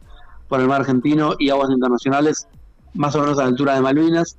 por 0.49 0.61
el 0.61 0.69
mar 0.69 0.81
argentino 0.83 1.35
y 1.39 1.51
aguas 1.51 1.71
internacionales, 1.71 2.47
más 2.95 3.15
o 3.17 3.21
menos 3.21 3.39
a 3.39 3.45
altura 3.45 3.75
de 3.75 3.81
Malvinas, 3.81 4.37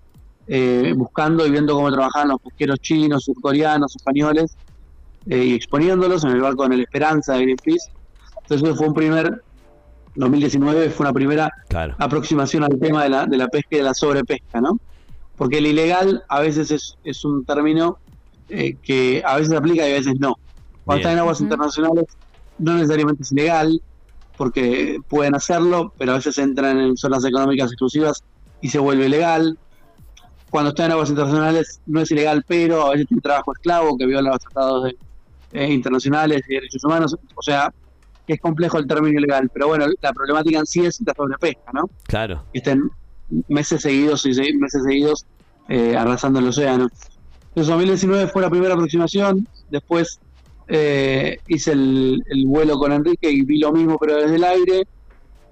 eh, 0.48 0.94
buscando 0.96 1.46
y 1.48 1.52
viendo 1.52 1.74
cómo 1.74 1.92
trabajaban 1.92 2.30
los 2.30 2.42
pesqueros 2.42 2.80
chinos, 2.80 3.24
surcoreanos, 3.24 3.96
españoles, 3.96 4.56
y 5.26 5.54
exponiéndolos 5.54 6.26
en 6.26 6.32
el 6.32 6.42
barco 6.42 6.66
en 6.66 6.74
el 6.74 6.82
Esperanza 6.82 7.36
de 7.36 7.44
Greenpeace. 7.44 7.90
Entonces 8.42 8.78
fue 8.78 8.88
un 8.88 8.94
primer 8.94 9.42
2019 10.16 10.90
fue 10.90 11.06
una 11.06 11.14
primera 11.14 11.52
aproximación 11.98 12.64
al 12.64 12.80
tema 12.80 13.04
de 13.04 13.10
la, 13.10 13.26
de 13.26 13.38
la 13.38 13.48
pesca 13.48 13.70
y 13.72 13.78
de 13.78 13.84
la 13.84 13.94
sobrepesca, 13.94 14.62
¿no? 14.62 14.80
Porque 15.36 15.58
el 15.58 15.66
ilegal 15.66 16.24
a 16.30 16.40
veces 16.40 16.72
es, 16.72 16.98
es 17.04 17.26
un 17.26 17.44
término 17.46 17.98
eh, 18.50 18.76
que 18.84 19.24
a 19.26 19.36
veces 19.36 19.50
se 19.50 19.58
aplica 19.58 19.88
y 19.88 19.92
a 19.92 19.96
veces 19.96 20.16
no. 20.20 20.36
Cuando 20.86 21.00
está 21.00 21.14
en 21.14 21.20
aguas 21.20 21.42
internacionales 21.42 22.06
no 22.60 22.76
necesariamente 22.76 23.24
es 23.24 23.32
ilegal, 23.32 23.82
porque 24.38 24.98
pueden 25.08 25.36
hacerlo, 25.36 25.94
pero 25.98 26.12
a 26.12 26.16
veces 26.16 26.38
entran 26.38 26.80
en 26.80 26.98
zonas 26.98 27.26
económicas 27.26 27.72
exclusivas 27.72 28.24
y 28.62 28.70
se 28.70 28.80
vuelve 28.80 29.06
ilegal. 29.06 29.58
Cuando 30.50 30.70
está 30.70 30.86
en 30.86 30.92
aguas 30.92 31.10
internacionales 31.10 31.82
no 31.86 32.02
es 32.02 32.12
ilegal, 32.12 32.44
pero 32.48 32.88
a 32.88 32.92
veces 32.92 33.08
tiene 33.08 33.22
trabajo 33.22 33.54
esclavo 33.54 33.98
que 33.98 34.06
viola 34.06 34.30
los 34.30 34.40
tratados 34.40 34.84
de, 34.84 34.98
eh, 35.54 35.72
internacionales 35.72 36.42
y 36.48 36.54
derechos 36.54 36.84
humanos. 36.84 37.16
O 37.36 37.42
sea, 37.42 37.74
que 38.26 38.34
es 38.34 38.40
complejo 38.40 38.78
el 38.78 38.88
término 38.88 39.20
ilegal, 39.20 39.50
pero 39.54 39.68
bueno, 39.68 39.86
la 40.02 40.14
problemática 40.14 40.60
en 40.60 40.66
sí 40.66 40.86
es 40.86 41.02
la 41.06 41.14
sobrepesca, 41.14 41.72
¿no? 41.74 41.90
Claro. 42.04 42.44
Que 42.54 42.60
estén 42.60 42.90
meses 43.48 43.82
seguidos 43.82 44.26
y 44.26 44.30
meses 44.54 44.84
seguidos 44.84 45.26
eh, 45.70 45.96
arrasando 45.96 46.40
el 46.40 46.48
océano. 46.48 46.88
En 47.56 47.66
2019 47.66 48.28
fue 48.28 48.42
la 48.42 48.50
primera 48.50 48.74
aproximación, 48.74 49.48
después 49.70 50.20
eh, 50.68 51.38
hice 51.48 51.74
el, 51.74 52.22
vuelo 52.46 52.78
con 52.78 52.92
Enrique 52.92 53.30
y 53.30 53.44
vi 53.44 53.60
lo 53.60 53.72
mismo, 53.72 53.98
pero 54.00 54.18
desde 54.18 54.36
el 54.36 54.44
aire, 54.44 54.88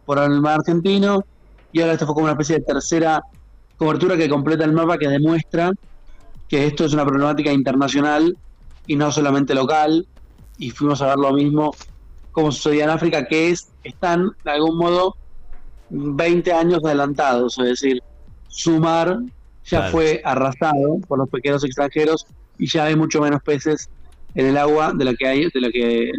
por 0.05 0.19
el 0.19 0.41
mar 0.41 0.59
argentino, 0.59 1.23
y 1.71 1.81
ahora 1.81 1.93
esto 1.93 2.05
fue 2.05 2.15
como 2.15 2.25
una 2.25 2.33
especie 2.33 2.59
de 2.59 2.65
tercera 2.65 3.21
cobertura 3.77 4.17
que 4.17 4.29
completa 4.29 4.63
el 4.63 4.73
mapa 4.73 4.97
que 4.97 5.07
demuestra 5.07 5.71
que 6.47 6.67
esto 6.67 6.85
es 6.85 6.93
una 6.93 7.05
problemática 7.05 7.51
internacional 7.51 8.37
y 8.85 8.95
no 8.95 9.11
solamente 9.11 9.55
local, 9.55 10.07
y 10.57 10.69
fuimos 10.71 11.01
a 11.01 11.07
ver 11.07 11.17
lo 11.17 11.31
mismo 11.33 11.71
como 12.31 12.51
sucedía 12.51 12.85
en 12.85 12.89
África, 12.91 13.25
que 13.27 13.49
es, 13.49 13.69
están 13.83 14.31
de 14.43 14.51
algún 14.51 14.77
modo 14.77 15.15
20 15.89 16.51
años 16.53 16.83
adelantados, 16.83 17.57
es 17.59 17.65
decir, 17.65 18.01
sumar 18.47 19.19
ya 19.65 19.89
fue 19.89 20.21
arrasado 20.23 20.99
por 21.07 21.19
los 21.19 21.29
pequeños 21.29 21.63
extranjeros 21.63 22.25
y 22.57 22.67
ya 22.67 22.85
hay 22.85 22.95
mucho 22.95 23.21
menos 23.21 23.41
peces 23.43 23.89
en 24.33 24.47
el 24.47 24.57
agua 24.57 24.93
de 24.93 25.05
lo 25.05 25.13
que 25.13 25.27
hay, 25.27 25.49
de 25.53 25.61
lo 25.61 25.69
que, 25.69 26.11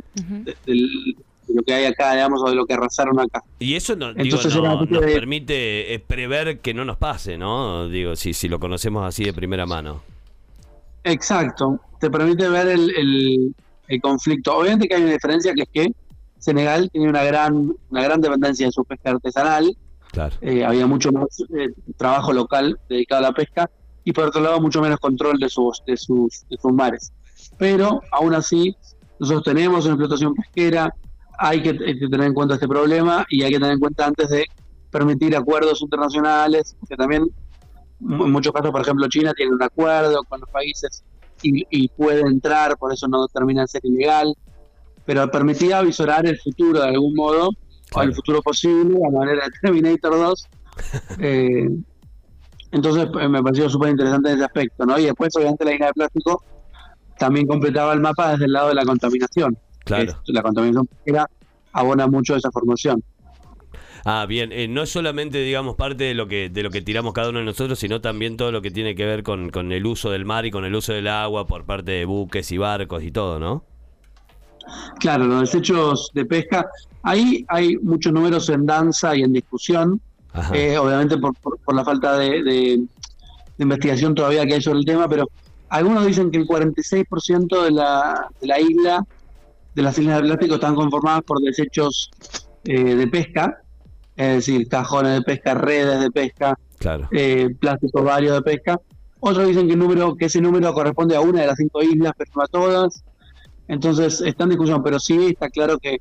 lo 1.49 1.63
que 1.63 1.75
hay 1.75 1.85
acá, 1.87 2.13
digamos, 2.13 2.43
o 2.43 2.51
de 2.51 2.55
lo 2.55 2.67
que 2.67 2.75
arrasaron 2.75 3.19
acá. 3.19 3.43
Y 3.59 3.75
eso 3.75 3.97
no, 3.97 4.11
Entonces, 4.11 4.55
nos 4.55 4.89
permite 4.89 5.95
eh, 5.95 5.99
prever 5.99 6.61
que 6.61 6.73
no 6.73 6.85
nos 6.85 6.99
pase, 6.99 7.37
¿no? 7.37 7.89
Digo, 7.89 8.17
si, 8.17 8.33
si 8.33 8.49
lo 8.49 8.61
conocemos 8.61 9.07
así 9.07 9.25
de 9.25 9.33
primera 9.33 9.67
mano. 9.67 10.03
Exacto, 11.05 11.81
te 11.99 12.11
permite 12.11 12.49
ver 12.49 12.69
el, 12.69 13.55
el 13.89 14.01
conflicto. 14.01 14.57
Obviamente 14.57 14.89
que 14.89 14.95
hay 14.95 15.03
una 15.03 15.13
diferencia 15.13 15.53
que 15.55 15.63
es 15.63 15.69
que 15.73 15.93
Senegal 16.43 16.91
tiene 16.91 17.09
una 17.09 17.23
gran, 17.23 17.73
una 17.91 18.03
gran 18.03 18.21
dependencia 18.21 18.67
de 18.67 18.73
su 18.73 18.85
pesca 18.85 19.11
artesanal. 19.11 19.77
Eh, 20.41 20.65
había 20.65 20.87
mucho 20.87 21.13
más 21.13 21.41
eh, 21.57 21.73
trabajo 21.97 22.33
local 22.33 22.79
dedicado 22.89 23.21
a 23.21 23.29
la 23.29 23.33
pesca 23.33 23.71
y 24.05 24.13
por 24.13 24.25
otro 24.25 24.43
lado 24.43 24.61
mucho 24.61 24.83
menos 24.83 24.99
control 24.99 25.39
de 25.39 25.49
sus, 25.49 25.83
de 25.87 25.97
sus, 25.97 26.45
de 26.51 26.57
sus 26.61 26.73
mares. 26.73 27.13
Pero 27.59 28.03
aún 28.11 28.35
así, 28.35 28.77
nosotros 29.21 29.45
tenemos 29.45 29.85
una 29.85 29.95
explotación 29.95 30.35
pesquera, 30.35 30.93
hay 31.39 31.63
que, 31.63 31.75
tener 31.75 32.23
en 32.23 32.35
cuenta 32.35 32.55
este 32.55 32.67
problema 32.67 33.25
y 33.31 33.45
hay 33.45 33.53
que 33.53 33.59
tener 33.59 33.75
en 33.75 33.81
cuenta 33.81 34.07
antes 34.07 34.29
de 34.29 34.47
permitir 34.91 35.37
acuerdos 35.37 35.81
internacionales, 35.81 36.77
que 36.89 36.97
también 36.97 37.23
en 38.01 38.33
muchos 38.33 38.53
casos, 38.53 38.73
por 38.73 38.81
ejemplo, 38.81 39.09
China 39.09 39.33
tiene 39.35 39.53
un 39.53 39.63
acuerdo 39.63 40.25
con 40.25 40.41
los 40.41 40.51
países 40.51 41.05
y, 41.41 41.65
y 41.71 41.89
puede 41.89 42.23
entrar, 42.23 42.77
por 42.77 42.93
eso 42.93 43.07
no 43.07 43.29
termina 43.29 43.63
de 43.63 43.69
ser 43.69 43.87
ilegal 43.87 44.35
pero 45.05 45.31
permitía 45.31 45.79
avisorar 45.79 46.27
el 46.27 46.39
futuro 46.39 46.81
de 46.81 46.89
algún 46.89 47.15
modo, 47.15 47.51
o 47.95 48.03
el 48.03 48.15
futuro 48.15 48.41
posible, 48.43 48.99
a 49.07 49.11
manera 49.11 49.45
de 49.45 49.51
Terminator 49.61 50.13
2. 50.13 50.49
Eh, 51.19 51.69
entonces 52.73 53.07
eh, 53.21 53.29
me 53.29 53.43
pareció 53.43 53.69
súper 53.69 53.91
interesante 53.91 54.33
ese 54.33 54.45
aspecto, 54.45 54.87
¿no? 54.87 54.99
Y 54.99 55.05
después, 55.05 55.37
obviamente, 55.37 55.67
la 55.67 55.73
línea 55.73 55.89
de 55.89 55.93
plástico 55.93 56.43
también 57.19 57.47
completaba 57.47 57.93
el 57.93 58.01
mapa 58.01 58.33
desde 58.33 58.47
el 58.47 58.53
lado 58.53 58.69
de 58.69 58.75
la 58.75 58.85
contaminación. 58.85 59.59
Claro. 59.85 60.15
la 60.27 60.43
contaminación 60.43 60.89
era 61.05 61.29
abona 61.73 62.07
mucho 62.07 62.37
esa 62.37 62.51
formación. 62.51 63.03
Ah, 64.05 64.27
bien, 64.27 64.51
eh, 64.53 64.67
no 64.67 64.83
es 64.83 64.91
solamente, 64.91 65.39
digamos, 65.39 65.77
parte 65.77 66.05
de 66.05 66.15
lo 66.15 66.27
que 66.27 66.49
de 66.49 66.63
lo 66.63 66.71
que 66.71 66.83
tiramos 66.83 67.13
cada 67.13 67.29
uno 67.29 67.39
de 67.39 67.45
nosotros, 67.45 67.79
sino 67.79 68.01
también 68.01 68.37
todo 68.37 68.51
lo 68.51 68.63
que 68.63 68.71
tiene 68.71 68.95
que 68.95 69.05
ver 69.05 69.23
con, 69.23 69.51
con 69.51 69.71
el 69.71 69.87
uso 69.87 70.11
del 70.11 70.25
mar 70.25 70.47
y 70.47 70.51
con 70.51 70.65
el 70.65 70.75
uso 70.75 70.93
del 70.93 71.09
agua 71.09 71.47
por 71.47 71.65
parte 71.67 71.93
de 71.93 72.05
buques 72.05 72.51
y 72.51 72.59
barcos 72.59 73.03
y 73.05 73.13
todo, 73.13 73.39
¿no? 73.39 73.65
Claro, 74.99 75.27
los 75.27 75.41
desechos 75.43 76.11
de 76.15 76.25
pesca, 76.25 76.69
ahí 77.03 77.45
hay 77.49 77.77
muchos 77.79 78.13
números 78.13 78.49
en 78.49 78.67
danza 78.67 79.17
y 79.17 79.23
en 79.23 79.33
discusión, 79.33 80.01
eh, 80.53 80.79
obviamente 80.79 81.19
por, 81.19 81.35
la 81.75 81.85
falta 81.85 82.17
de, 82.17 82.85
investigación 83.59 84.15
todavía 84.15 84.45
que 84.45 84.55
hay 84.55 84.63
sobre 84.63 84.81
el 84.81 84.85
tema, 84.85 85.09
pero 85.09 85.29
algunos 85.69 86.07
dicen 86.07 86.31
que 86.31 86.39
el 86.39 86.47
46% 86.47 87.65
de 87.65 87.71
la, 87.71 88.29
de 88.41 88.47
la 88.47 88.61
isla, 88.61 89.07
de 89.75 89.83
las 89.83 89.99
islas 89.99 90.17
de 90.17 90.23
plástico, 90.25 90.55
están 90.57 90.75
conformadas 90.75 91.23
por 91.23 91.41
desechos 91.41 92.11
eh, 92.65 92.95
de 92.95 93.07
pesca, 93.07 93.63
es 94.17 94.47
decir, 94.47 94.69
cajones 94.69 95.15
de 95.15 95.23
pesca, 95.23 95.55
redes 95.55 96.01
de 96.01 96.11
pesca, 96.11 96.59
claro. 96.79 97.09
eh, 97.13 97.55
plásticos 97.59 98.05
varios 98.05 98.35
de 98.35 98.43
pesca. 98.43 98.81
Otros 99.21 99.47
dicen 99.47 99.67
que, 99.67 99.75
el 99.75 99.79
número, 99.79 100.17
que 100.17 100.25
ese 100.25 100.41
número 100.41 100.75
corresponde 100.75 101.15
a 101.15 101.21
una 101.21 101.43
de 101.43 101.47
las 101.47 101.57
cinco 101.57 101.83
islas, 101.83 102.13
pero 102.17 102.31
no 102.35 102.43
a 102.43 102.47
todas. 102.49 103.05
Entonces 103.73 104.21
está 104.21 104.45
en 104.45 104.51
discusión, 104.51 104.83
pero 104.83 105.01
sí 105.01 105.29
está 105.29 105.49
claro 105.49 105.79
que, 105.79 106.01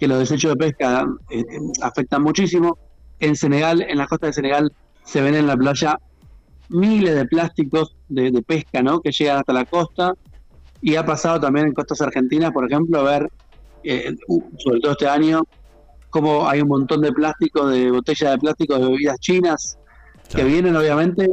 los 0.00 0.18
desechos 0.18 0.52
de 0.52 0.56
pesca 0.56 1.06
eh, 1.30 1.44
afectan 1.80 2.22
muchísimo. 2.22 2.76
En 3.20 3.36
Senegal, 3.36 3.82
en 3.82 3.98
la 3.98 4.08
costa 4.08 4.26
de 4.26 4.32
Senegal, 4.32 4.72
se 5.04 5.20
ven 5.20 5.36
en 5.36 5.46
la 5.46 5.56
playa 5.56 5.96
miles 6.70 7.14
de 7.14 7.24
plásticos 7.26 7.94
de, 8.08 8.42
pesca, 8.42 8.82
¿no? 8.82 9.00
Que 9.00 9.12
llegan 9.12 9.36
hasta 9.36 9.52
la 9.52 9.64
costa. 9.64 10.14
Y 10.80 10.96
ha 10.96 11.06
pasado 11.06 11.38
también 11.38 11.66
en 11.66 11.72
costas 11.74 12.00
argentinas, 12.00 12.50
por 12.50 12.68
ejemplo, 12.68 12.98
a 12.98 13.02
ver, 13.04 13.30
eh, 13.84 14.16
sobre 14.58 14.80
todo 14.80 14.92
este 14.92 15.06
año, 15.06 15.42
cómo 16.10 16.48
hay 16.48 16.62
un 16.62 16.68
montón 16.68 17.02
de 17.02 17.12
plásticos, 17.12 17.70
de 17.70 17.90
botellas 17.92 18.32
de 18.32 18.38
plástico 18.38 18.78
de 18.78 18.88
bebidas 18.88 19.20
chinas, 19.20 19.78
que 20.34 20.42
vienen 20.42 20.74
obviamente 20.74 21.28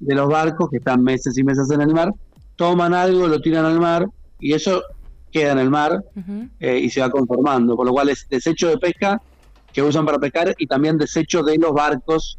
de 0.00 0.14
los 0.14 0.26
barcos 0.26 0.70
que 0.70 0.78
están 0.78 1.04
meses 1.04 1.38
y 1.38 1.44
meses 1.44 1.70
en 1.70 1.82
el 1.82 1.94
mar, 1.94 2.12
toman 2.56 2.94
algo, 2.94 3.28
lo 3.28 3.40
tiran 3.40 3.64
al 3.64 3.78
mar, 3.78 4.08
y 4.40 4.54
eso 4.54 4.82
queda 5.30 5.52
en 5.52 5.58
el 5.58 5.70
mar 5.70 6.04
eh, 6.60 6.78
y 6.78 6.90
se 6.90 7.00
va 7.00 7.10
conformando, 7.10 7.76
por 7.76 7.86
lo 7.86 7.92
cual 7.92 8.08
es 8.08 8.26
desecho 8.28 8.68
de 8.68 8.78
pesca 8.78 9.20
que 9.72 9.82
usan 9.82 10.06
para 10.06 10.18
pescar 10.18 10.54
y 10.58 10.66
también 10.66 10.96
desecho 10.96 11.42
de 11.42 11.58
los 11.58 11.72
barcos, 11.72 12.38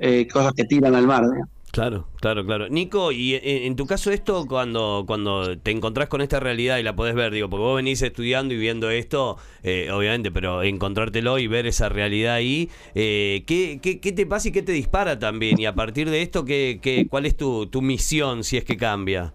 eh, 0.00 0.26
cosas 0.30 0.52
que 0.54 0.64
tiran 0.64 0.94
al 0.94 1.06
mar. 1.06 1.24
Claro, 1.70 2.08
claro, 2.20 2.44
claro. 2.46 2.68
Nico, 2.70 3.12
y 3.12 3.34
en, 3.34 3.76
tu 3.76 3.86
caso 3.86 4.10
esto, 4.10 4.46
cuando, 4.46 5.04
cuando 5.06 5.58
te 5.58 5.72
encontrás 5.72 6.08
con 6.08 6.22
esta 6.22 6.40
realidad 6.40 6.78
y 6.78 6.82
la 6.82 6.96
podés 6.96 7.14
ver, 7.14 7.32
digo, 7.32 7.50
porque 7.50 7.62
vos 7.62 7.76
venís 7.76 8.00
estudiando 8.00 8.54
y 8.54 8.56
viendo 8.56 8.88
esto, 8.88 9.36
eh, 9.62 9.90
obviamente, 9.92 10.30
pero 10.30 10.62
encontrártelo 10.62 11.38
y 11.38 11.48
ver 11.48 11.66
esa 11.66 11.90
realidad 11.90 12.34
ahí, 12.34 12.70
¿qué, 12.94 13.44
qué, 13.46 14.00
qué, 14.00 14.12
te 14.12 14.24
pasa 14.24 14.48
y 14.48 14.52
qué 14.52 14.62
te 14.62 14.72
dispara 14.72 15.18
también? 15.18 15.60
Y 15.60 15.66
a 15.66 15.74
partir 15.74 16.08
de 16.08 16.22
esto, 16.22 16.46
¿qué, 16.46 16.78
qué, 16.80 17.06
¿cuál 17.10 17.26
es 17.26 17.36
tu, 17.36 17.66
tu 17.66 17.82
misión 17.82 18.42
si 18.42 18.56
es 18.56 18.64
que 18.64 18.78
cambia? 18.78 19.34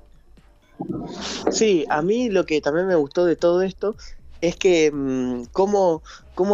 Sí, 1.50 1.86
a 1.90 2.02
mí 2.02 2.30
lo 2.30 2.46
que 2.46 2.62
también 2.62 2.88
me 2.88 2.96
gustó 2.96 3.26
de 3.26 3.36
todo 3.36 3.62
esto 3.62 3.96
es 4.40 4.56
que 4.56 4.92
mm, 4.92 5.46
cómo, 5.52 6.02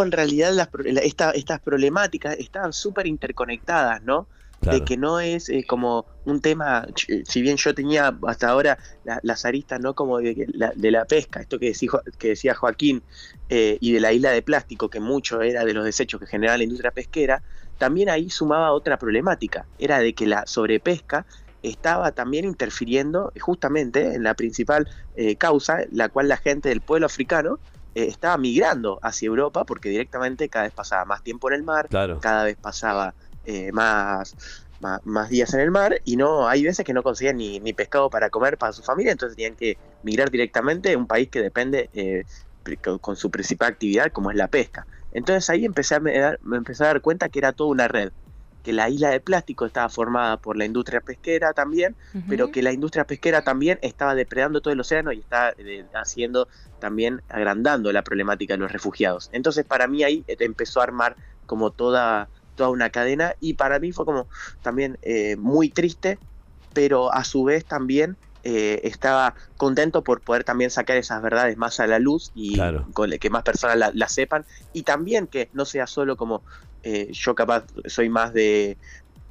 en 0.04 0.12
realidad 0.12 0.52
las, 0.54 0.70
estas 1.34 1.62
problemáticas 1.62 2.38
estaban 2.38 2.74
súper 2.74 3.08
interconectadas, 3.08 4.02
¿no? 4.04 4.28
Claro. 4.60 4.80
de 4.80 4.86
que 4.86 4.98
no 4.98 5.20
es 5.20 5.50
eh, 5.50 5.64
como 5.68 6.08
un 6.26 6.42
tema, 6.42 6.88
ch- 6.88 7.24
si 7.30 7.42
bien 7.44 7.58
yo 7.58 7.76
tenía 7.76 8.12
hasta 8.28 8.50
ahora 8.50 8.78
la- 9.04 9.20
las 9.22 9.46
aristas, 9.46 9.80
¿no? 9.80 9.94
Como 9.94 10.18
de, 10.18 10.48
la, 10.52 10.74
de 10.76 10.90
la 10.92 11.06
pesca, 11.06 11.40
esto 11.40 11.60
que 11.60 11.72
que 12.18 12.30
decía 12.30 12.56
Joaquín, 12.56 13.04
eh, 13.50 13.78
y 13.80 13.92
de 13.94 14.00
la 14.00 14.12
isla 14.14 14.32
de 14.32 14.42
plástico, 14.42 14.90
que 14.90 15.00
mucho 15.00 15.42
era 15.42 15.64
de 15.64 15.74
los 15.74 15.86
desechos 15.86 16.20
que 16.20 16.26
generaba 16.26 16.58
la 16.58 16.64
industria 16.64 16.92
pesquera, 16.92 17.44
también 17.78 18.10
ahí 18.10 18.30
sumaba 18.32 18.72
otra 18.74 18.98
problemática, 18.98 19.68
era 19.78 20.00
de 20.00 20.16
que 20.16 20.26
la 20.26 20.44
sobrepesca 20.48 21.28
estaba 21.62 22.12
también 22.12 22.46
interfiriendo 22.46 23.32
justamente 23.40 24.16
en 24.16 24.24
la 24.24 24.36
principal 24.36 24.88
eh, 25.14 25.38
causa, 25.38 25.80
la 25.92 26.10
cual 26.10 26.28
la 26.28 26.38
gente 26.38 26.70
del 26.70 26.82
pueblo 26.82 27.06
africano 27.08 27.60
eh, 27.94 28.06
estaba 28.08 28.38
migrando 28.38 29.00
hacia 29.02 29.28
Europa 29.28 29.66
porque 29.66 29.90
directamente 29.90 30.50
cada 30.50 30.66
vez 30.66 30.74
pasaba 30.74 31.06
más 31.06 31.24
tiempo 31.24 31.50
en 31.50 31.56
el 31.56 31.64
mar, 31.64 31.88
Claro. 31.90 32.20
cada 32.20 32.44
vez 32.46 32.58
pasaba 32.58 33.16
eh, 33.44 33.72
más, 33.72 34.36
más, 34.80 35.02
más 35.04 35.30
días 35.30 35.54
en 35.54 35.62
el 35.62 35.72
mar 35.72 36.00
y 36.04 36.18
no 36.18 36.48
hay 36.48 36.64
veces 36.64 36.86
que 36.86 36.94
no 36.94 37.04
conseguían 37.04 37.38
ni, 37.38 37.60
ni 37.60 37.74
pescado 37.74 38.10
para 38.10 38.30
comer 38.30 38.58
para 38.58 38.74
su 38.74 38.84
familia, 38.84 39.12
entonces 39.12 39.36
tenían 39.36 39.56
que 39.56 39.80
migrar 40.02 40.30
directamente 40.32 40.94
a 40.94 40.98
un 40.98 41.08
país 41.08 41.30
que 41.30 41.42
depende 41.42 41.90
eh, 41.94 42.26
con, 42.82 43.00
con 43.00 43.16
su 43.16 43.32
principal 43.32 43.70
actividad 43.74 44.12
como 44.12 44.32
es 44.32 44.38
la 44.38 44.50
pesca. 44.50 44.88
Entonces 45.12 45.50
ahí 45.50 45.66
empecé 45.66 45.96
a 45.96 46.00
me, 46.00 46.18
dar- 46.20 46.40
me 46.42 46.58
empecé 46.58 46.84
a 46.84 46.88
dar 46.88 47.02
cuenta 47.02 47.30
que 47.30 47.40
era 47.40 47.54
toda 47.54 47.70
una 47.72 47.88
red, 47.88 48.12
que 48.68 48.74
la 48.74 48.90
isla 48.90 49.12
de 49.12 49.22
plástico 49.22 49.66
estaba 49.66 49.88
formada 49.88 50.42
por 50.42 50.58
la 50.58 50.66
industria 50.66 51.00
pesquera 51.00 51.54
también, 51.54 51.96
pero 52.28 52.52
que 52.52 52.62
la 52.62 52.74
industria 52.74 53.06
pesquera 53.08 53.42
también 53.42 53.80
estaba 53.82 54.14
depredando 54.14 54.60
todo 54.60 54.74
el 54.74 54.80
océano 54.82 55.14
y 55.14 55.20
está 55.20 55.54
eh, 55.58 55.86
haciendo 55.94 56.50
también 56.78 57.22
agrandando 57.30 57.94
la 57.94 58.04
problemática 58.04 58.56
de 58.56 58.58
los 58.58 58.70
refugiados. 58.74 59.30
Entonces 59.32 59.64
para 59.64 59.88
mí 59.88 60.04
ahí 60.04 60.26
eh, 60.28 60.36
empezó 60.42 60.82
a 60.82 60.84
armar 60.84 61.16
como 61.46 61.72
toda, 61.72 62.30
toda 62.56 62.68
una 62.70 62.90
cadena 62.90 63.36
y 63.40 63.54
para 63.54 63.80
mí 63.80 63.94
fue 63.94 64.04
como 64.04 64.28
también 64.62 65.00
eh, 65.02 65.38
muy 65.38 65.70
triste, 65.70 66.20
pero 66.74 67.14
a 67.14 67.24
su 67.24 67.46
vez 67.46 67.66
también 67.66 68.18
eh, 68.44 68.82
estaba 68.84 69.34
contento 69.56 70.04
por 70.04 70.22
poder 70.24 70.44
también 70.44 70.72
sacar 70.72 70.98
esas 70.98 71.22
verdades 71.22 71.56
más 71.56 71.80
a 71.80 71.88
la 71.88 72.00
luz 72.00 72.32
y 72.34 72.56
Claro. 72.56 72.86
con 72.94 73.12
que 73.12 73.30
más 73.30 73.44
personas 73.44 73.78
la, 73.78 73.92
la 73.94 74.10
sepan 74.10 74.46
y 74.74 74.84
también 74.84 75.28
que 75.28 75.50
no 75.54 75.64
sea 75.64 75.88
solo 75.88 76.18
como 76.18 76.44
eh, 76.84 77.10
yo 77.12 77.36
capaz 77.36 77.66
soy 77.86 78.10
más 78.10 78.34
de, 78.34 78.78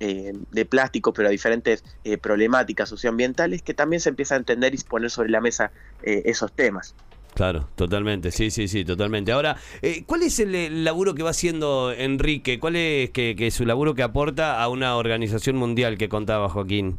eh, 0.00 0.33
de 0.50 0.65
plástico, 0.65 1.12
pero 1.12 1.29
a 1.29 1.31
diferentes 1.31 1.85
eh, 2.05 2.19
problemáticas 2.19 2.88
socioambientales, 2.88 3.62
que 3.62 3.75
también 3.75 4.00
se 4.00 4.11
empieza 4.11 4.35
a 4.35 4.38
entender 4.38 4.75
y 4.75 4.79
poner 4.79 5.11
sobre 5.11 5.31
la 5.31 5.41
mesa 5.41 5.71
eh, 6.03 6.23
esos 6.26 6.53
temas. 6.53 6.95
Claro, 7.37 7.69
totalmente, 7.75 8.31
sí, 8.31 8.50
sí, 8.50 8.67
sí, 8.67 8.83
totalmente. 8.83 9.31
Ahora, 9.31 9.59
eh, 9.83 10.05
¿cuál 10.07 10.23
es 10.23 10.38
el, 10.41 10.85
laburo 10.85 11.15
que 11.15 11.23
va 11.23 11.31
haciendo 11.31 11.93
Enrique? 11.93 12.59
¿Cuál 12.59 12.76
es 12.76 13.11
que, 13.11 13.37
que 13.37 13.50
su 13.50 13.67
laburo 13.67 13.95
que 13.95 14.03
aporta 14.03 14.62
a 14.62 14.69
una 14.71 14.97
organización 14.97 15.57
mundial 15.57 15.99
que 15.99 16.09
contaba 16.09 16.49
Joaquín? 16.49 16.99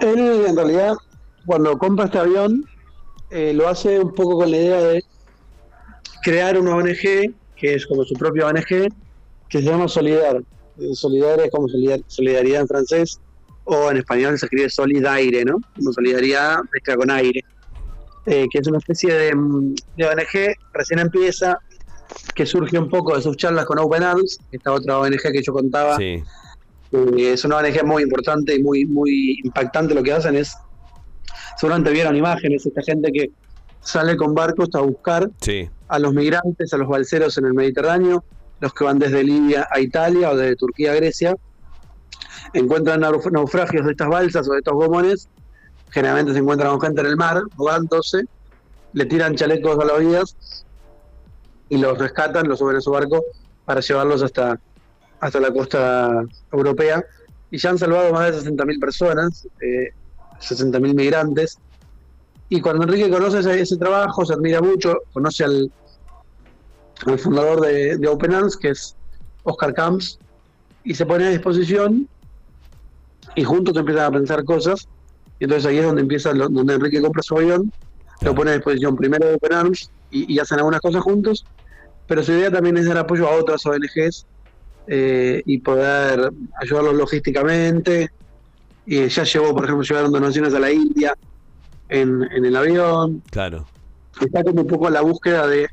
Él, 0.00 0.46
en 0.46 0.56
realidad, 0.56 0.94
cuando 1.44 1.76
compra 1.76 2.06
este 2.06 2.18
avión, 2.18 2.64
eh, 3.30 3.52
lo 3.52 3.68
hace 3.68 4.00
un 4.00 4.14
poco 4.14 4.38
con 4.38 4.50
la 4.50 4.56
idea 4.56 4.80
de 4.80 5.04
crear 6.22 6.58
una 6.58 6.74
ONG, 6.74 7.34
que 7.56 7.74
es 7.74 7.86
como 7.86 8.04
su 8.04 8.14
propia 8.14 8.46
ONG, 8.46 8.88
que 9.48 9.58
se 9.58 9.62
llama 9.62 9.88
Solidar. 9.88 10.42
Eh, 10.78 10.94
Solidar 10.94 11.40
es 11.40 11.50
como 11.50 11.68
solidar- 11.68 12.02
solidaridad 12.06 12.62
en 12.62 12.68
francés, 12.68 13.20
o 13.64 13.90
en 13.90 13.98
español 13.98 14.38
se 14.38 14.46
escribe 14.46 14.68
solidaire, 14.68 15.44
¿no? 15.44 15.58
Como 15.76 15.92
solidaridad 15.92 16.58
mezcla 16.72 16.96
con 16.96 17.10
aire. 17.10 17.40
Eh, 18.26 18.46
que 18.50 18.58
es 18.58 18.66
una 18.66 18.78
especie 18.78 19.12
de, 19.12 19.34
mm, 19.34 19.74
de 19.98 20.06
ONG, 20.06 20.54
recién 20.72 20.98
empieza, 20.98 21.58
que 22.34 22.46
surge 22.46 22.78
un 22.78 22.88
poco 22.88 23.14
de 23.14 23.22
sus 23.22 23.36
charlas 23.36 23.66
con 23.66 23.78
Open 23.78 24.02
Arms, 24.02 24.38
esta 24.50 24.72
otra 24.72 24.98
ONG 24.98 25.20
que 25.30 25.42
yo 25.42 25.52
contaba, 25.52 25.96
Sí, 25.98 26.22
eh, 26.92 27.32
es 27.32 27.44
una 27.44 27.58
ONG 27.58 27.84
muy 27.84 28.02
importante 28.02 28.54
y 28.54 28.62
muy, 28.62 28.86
muy 28.86 29.38
impactante 29.44 29.94
lo 29.94 30.02
que 30.02 30.12
hacen 30.12 30.36
es, 30.36 30.54
seguramente 31.58 31.90
vieron 31.92 32.16
imágenes, 32.16 32.64
esta 32.64 32.82
gente 32.82 33.12
que 33.12 33.30
sale 33.80 34.16
con 34.16 34.34
barcos 34.34 34.68
a 34.74 34.80
buscar 34.80 35.30
sí, 35.42 35.68
a 35.94 35.98
los 35.98 36.12
migrantes, 36.12 36.72
a 36.72 36.76
los 36.76 36.88
balseros 36.88 37.38
en 37.38 37.46
el 37.46 37.54
Mediterráneo, 37.54 38.24
los 38.60 38.72
que 38.74 38.84
van 38.84 38.98
desde 38.98 39.22
Libia 39.22 39.68
a 39.70 39.80
Italia 39.80 40.30
o 40.30 40.36
desde 40.36 40.56
Turquía 40.56 40.92
a 40.92 40.94
Grecia, 40.94 41.36
encuentran 42.52 43.00
nauf- 43.02 43.30
naufragios 43.30 43.84
de 43.84 43.92
estas 43.92 44.08
balsas 44.08 44.48
o 44.48 44.52
de 44.52 44.58
estos 44.58 44.74
gomones, 44.74 45.28
generalmente 45.90 46.32
se 46.32 46.38
encuentran 46.38 46.70
con 46.72 46.80
gente 46.80 47.00
en 47.02 47.06
el 47.08 47.16
mar, 47.16 47.42
ahogándose, 47.56 48.24
le 48.92 49.06
tiran 49.06 49.34
chalecos 49.34 49.78
a 49.78 49.84
las 49.84 49.98
vidas 49.98 50.36
y 51.68 51.78
los 51.78 51.98
rescatan, 51.98 52.48
los 52.48 52.58
suben 52.58 52.76
a 52.76 52.80
su 52.80 52.90
barco 52.90 53.22
para 53.64 53.80
llevarlos 53.80 54.22
hasta, 54.22 54.58
hasta 55.20 55.40
la 55.40 55.50
costa 55.52 56.22
europea. 56.52 57.04
Y 57.50 57.58
ya 57.58 57.70
han 57.70 57.78
salvado 57.78 58.12
más 58.12 58.44
de 58.44 58.50
60.000 58.50 58.80
personas, 58.80 59.46
eh, 59.60 59.90
60.000 60.40 60.94
migrantes. 60.94 61.58
Y 62.48 62.60
cuando 62.60 62.84
Enrique 62.84 63.08
conoce 63.10 63.38
ese 63.60 63.76
trabajo, 63.76 64.24
se 64.24 64.34
admira 64.34 64.60
mucho, 64.60 64.98
conoce 65.12 65.44
al, 65.44 65.72
al 67.06 67.18
fundador 67.18 67.60
de, 67.60 67.96
de 67.98 68.08
Open 68.08 68.34
Arms, 68.34 68.56
que 68.56 68.70
es 68.70 68.94
Oscar 69.42 69.74
Camps, 69.74 70.18
y 70.82 70.94
se 70.94 71.06
pone 71.06 71.26
a 71.26 71.30
disposición 71.30 72.08
y 73.36 73.44
juntos 73.44 73.76
empiezan 73.76 74.04
a 74.06 74.10
pensar 74.10 74.44
cosas. 74.44 74.86
Y 75.38 75.44
entonces 75.44 75.66
ahí 75.66 75.78
es 75.78 75.84
donde 75.84 76.02
empieza, 76.02 76.32
lo- 76.32 76.48
donde 76.48 76.74
Enrique 76.74 77.00
compra 77.00 77.22
su 77.22 77.36
avión, 77.36 77.72
lo 78.22 78.34
pone 78.34 78.50
a 78.52 78.54
disposición 78.54 78.96
primero 78.96 79.26
de 79.26 79.34
Open 79.34 79.52
Arms 79.52 79.90
y, 80.10 80.32
y 80.32 80.38
hacen 80.38 80.58
algunas 80.58 80.80
cosas 80.80 81.02
juntos, 81.02 81.46
pero 82.06 82.22
su 82.22 82.32
idea 82.32 82.50
también 82.50 82.76
es 82.76 82.86
dar 82.86 82.98
apoyo 82.98 83.28
a 83.28 83.34
otras 83.36 83.64
ONGs 83.66 84.26
eh, 84.86 85.42
y 85.44 85.58
poder 85.58 86.30
ayudarlos 86.60 86.94
logísticamente. 86.94 88.08
Y 88.86 89.08
ya 89.08 89.24
llevó, 89.24 89.54
por 89.54 89.64
ejemplo, 89.64 89.82
llevaron 89.82 90.12
donaciones 90.12 90.52
a 90.54 90.60
la 90.60 90.70
India 90.70 91.14
en, 91.88 92.22
en 92.30 92.44
el 92.44 92.54
avión. 92.56 93.22
claro. 93.30 93.66
Está 94.20 94.44
como 94.44 94.60
un 94.60 94.66
poco 94.68 94.88
la 94.90 95.00
búsqueda 95.00 95.46
de, 95.46 95.66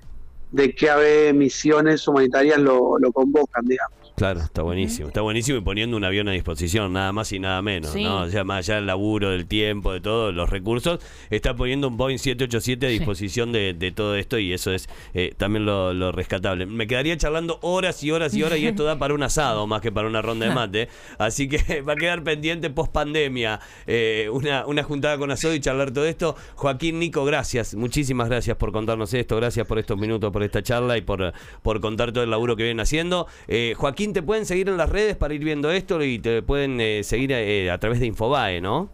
de 0.52 0.74
qué 0.74 0.90
ave 0.90 1.34
misiones 1.34 2.08
humanitarias 2.08 2.60
lo, 2.60 3.00
lo 3.00 3.12
convocan, 3.12 3.66
digamos. 3.66 4.11
Claro, 4.22 4.42
está 4.42 4.62
buenísimo. 4.62 5.08
Está 5.08 5.22
buenísimo 5.22 5.58
y 5.58 5.62
poniendo 5.62 5.98
un 5.98 6.04
avión 6.04 6.28
a 6.28 6.32
disposición, 6.32 6.94
nada 6.94 7.12
más 7.12 7.32
y 7.32 7.40
nada 7.40 7.60
menos, 7.64 7.90
Sí. 7.92 8.04
¿no? 8.04 8.30
Sea, 8.30 8.44
más 8.44 8.60
allá 8.60 8.76
del 8.76 8.86
laburo, 8.86 9.32
del 9.32 9.48
tiempo, 9.48 9.94
de 9.94 10.00
todos 10.00 10.32
los 10.32 10.48
recursos, 10.48 11.00
está 11.32 11.56
poniendo 11.56 11.88
un 11.88 11.98
Boeing 11.98 12.20
787 12.20 12.86
a 12.86 12.90
Sí. 12.90 13.00
disposición 13.00 13.52
de, 13.52 13.74
de 13.74 13.92
todo 13.92 14.16
esto 14.16 14.38
y 14.38 14.54
eso 14.54 14.72
es 14.74 14.88
eh, 15.16 15.34
también 15.38 15.66
lo, 15.66 15.92
lo 15.96 16.12
rescatable. 16.12 16.68
Me 16.68 16.86
quedaría 16.86 17.18
charlando 17.18 17.58
horas 17.64 18.04
y 18.04 18.12
horas 18.12 18.36
y 18.36 18.44
horas 18.44 18.60
y 18.60 18.68
esto 18.68 18.84
da 18.84 19.00
para 19.00 19.16
un 19.16 19.24
asado 19.24 19.66
más 19.66 19.82
que 19.82 19.92
para 19.92 20.08
una 20.08 20.22
ronda 20.22 20.48
de 20.48 20.54
mate. 20.56 20.88
Así 21.18 21.50
que 21.50 21.82
va 21.82 21.94
a 21.94 21.96
quedar 21.96 22.24
pendiente 22.24 22.70
post 22.70 22.92
pandemia 22.92 23.60
eh, 23.88 24.30
una, 24.32 24.68
una 24.68 24.84
juntada 24.84 25.18
con 25.18 25.32
asado 25.32 25.56
y 25.56 25.60
charlar 25.60 25.90
todo 25.90 26.06
esto. 26.06 26.36
Joaquín, 26.54 27.00
Nico, 27.00 27.26
gracias. 27.26 27.74
Muchísimas 27.74 28.30
gracias 28.30 28.56
por 28.56 28.72
contarnos 28.72 29.12
esto. 29.16 29.36
Gracias 29.38 29.66
por 29.66 29.80
estos 29.80 29.98
minutos, 29.98 30.32
por 30.32 30.44
esta 30.44 30.62
charla 30.62 30.96
y 30.96 31.02
por, 31.02 31.34
por 31.64 31.82
contar 31.82 32.12
todo 32.12 32.24
el 32.24 32.30
laburo 32.30 32.56
que 32.56 32.62
vienen 32.64 32.82
haciendo. 32.82 33.26
Eh, 33.48 33.74
Joaquín, 33.76 34.11
te 34.14 34.22
pueden 34.24 34.46
seguir 34.46 34.70
en 34.70 34.78
las 34.78 34.90
redes 34.90 35.16
para 35.16 35.34
ir 35.34 35.44
viendo 35.44 35.72
esto 35.72 36.02
y 36.04 36.20
te 36.20 36.42
pueden 36.42 36.80
eh, 36.82 37.04
seguir 37.04 37.32
eh, 37.32 37.70
a 37.72 37.78
través 37.80 38.00
de 38.00 38.06
Infobae, 38.08 38.62
¿no? 38.62 38.90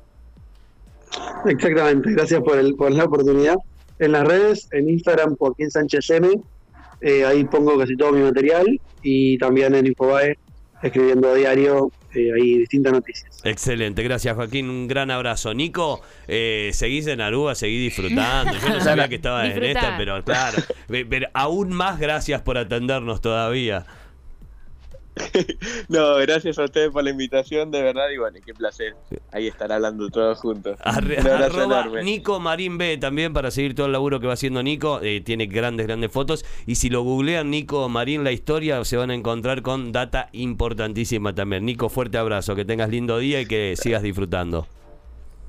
Exactamente, 1.45 2.11
gracias 2.11 2.41
por, 2.41 2.57
el, 2.57 2.75
por 2.75 2.91
la 2.91 3.05
oportunidad. 3.05 3.55
En 3.99 4.11
las 4.11 4.27
redes, 4.27 4.67
en 4.71 4.89
Instagram, 4.89 5.35
Joaquín 5.37 5.71
Sánchez 5.71 6.09
M, 6.11 6.29
eh, 7.01 7.25
ahí 7.25 7.43
pongo 7.45 7.77
casi 7.77 7.95
todo 7.95 8.11
mi 8.11 8.21
material 8.21 8.65
y 9.01 9.37
también 9.37 9.73
en 9.75 9.87
Infobae, 9.87 10.37
escribiendo 10.83 11.29
a 11.29 11.33
diario, 11.35 11.91
eh, 12.13 12.31
ahí 12.33 12.59
distintas 12.59 12.93
noticias. 12.93 13.41
Excelente, 13.43 14.03
gracias 14.03 14.35
Joaquín, 14.35 14.69
un 14.69 14.87
gran 14.87 15.09
abrazo. 15.09 15.53
Nico, 15.53 16.01
eh, 16.27 16.71
seguís 16.73 17.07
en 17.07 17.21
Aruba, 17.21 17.55
seguí 17.55 17.79
disfrutando. 17.79 18.53
Yo 18.53 18.69
no 18.69 18.81
sabía 18.81 19.07
que 19.07 19.15
estaba 19.15 19.47
en 19.47 19.63
esta, 19.63 19.95
pero 19.97 20.23
claro, 20.23 20.57
Pe- 20.87 21.05
pero 21.05 21.27
aún 21.33 21.69
más 21.71 21.99
gracias 21.99 22.41
por 22.41 22.57
atendernos 22.57 23.21
todavía. 23.21 23.85
No, 25.89 26.15
gracias 26.17 26.57
a 26.59 26.65
ustedes 26.65 26.91
por 26.91 27.03
la 27.03 27.09
invitación, 27.11 27.71
de 27.71 27.81
verdad, 27.81 28.09
y 28.13 28.17
bueno, 28.17 28.37
qué 28.45 28.53
placer 28.53 28.95
ahí 29.31 29.47
estar 29.47 29.71
hablando 29.71 30.09
todos 30.09 30.39
juntos. 30.39 30.77
Arre- 30.83 31.19
Un 31.19 31.27
abrazo 31.27 31.61
arroba 31.61 31.81
enorme. 31.81 32.03
Nico 32.03 32.39
Marín 32.39 32.77
B 32.77 32.97
también 32.97 33.33
para 33.33 33.51
seguir 33.51 33.75
todo 33.75 33.85
el 33.87 33.91
laburo 33.93 34.19
que 34.19 34.27
va 34.27 34.33
haciendo 34.33 34.61
Nico. 34.63 34.99
eh, 35.01 35.21
tiene 35.21 35.45
grandes, 35.47 35.87
grandes 35.87 36.11
fotos. 36.11 36.45
Y 36.65 36.75
si 36.75 36.89
lo 36.89 37.01
googlean 37.03 37.49
Nico 37.49 37.87
Marín 37.89 38.23
la 38.23 38.31
historia, 38.31 38.83
se 38.85 38.97
van 38.97 39.11
a 39.11 39.15
encontrar 39.15 39.61
con 39.61 39.91
data 39.91 40.29
importantísima 40.33 41.33
también. 41.33 41.65
Nico, 41.65 41.89
fuerte 41.89 42.17
abrazo, 42.17 42.55
que 42.55 42.65
tengas 42.65 42.89
lindo 42.89 43.17
día 43.17 43.41
y 43.41 43.45
que 43.45 43.75
sigas 43.77 44.03
disfrutando. 44.03 44.67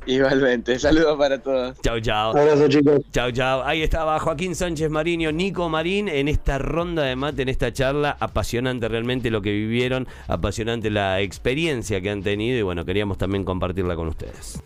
Igualmente, 0.07 0.79
saludos 0.79 1.19
para 1.19 1.39
todos. 1.39 1.77
Chau, 1.83 2.01
chau. 2.01 2.37
Abrazo 2.37 2.69
chicos. 2.69 3.01
Chau, 3.13 3.31
chau. 3.31 3.63
Ahí 3.63 3.83
estaba 3.83 4.19
Joaquín 4.19 4.55
Sánchez 4.55 4.91
Mariño, 4.91 5.33
Nico 5.33 5.69
Marín 5.69 6.09
en 6.09 6.29
esta 6.29 6.59
ronda 6.59 7.03
de 7.03 7.17
mate, 7.17 7.43
en 7.43 7.49
esta 7.49 7.73
charla. 7.73 8.17
Apasionante 8.19 8.89
realmente 8.89 9.31
lo 9.31 9.43
que 9.43 9.53
vivieron, 9.53 10.09
apasionante 10.27 10.91
la 10.91 11.21
experiencia 11.21 12.01
que 12.01 12.11
han 12.11 12.23
tenido 12.23 12.59
y 12.59 12.63
bueno, 12.63 12.85
queríamos 12.85 13.19
también 13.19 13.45
compartirla 13.45 13.97
con 13.97 14.09
ustedes. 14.09 14.63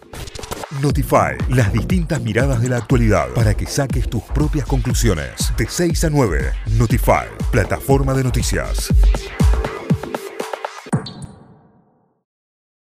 Notify, 0.81 1.37
las 1.51 1.73
distintas 1.73 2.23
miradas 2.23 2.63
de 2.63 2.69
la 2.69 2.79
actualidad 2.79 3.29
para 3.35 3.55
que 3.55 3.67
saques 3.67 4.09
tus 4.09 4.23
propias 4.23 4.67
conclusiones. 4.67 5.53
De 5.57 5.67
6 5.69 6.05
a 6.05 6.11
9, 6.11 6.53
Notify, 6.79 7.27
plataforma 7.51 8.15
de 8.15 8.25
noticias. 8.25 8.89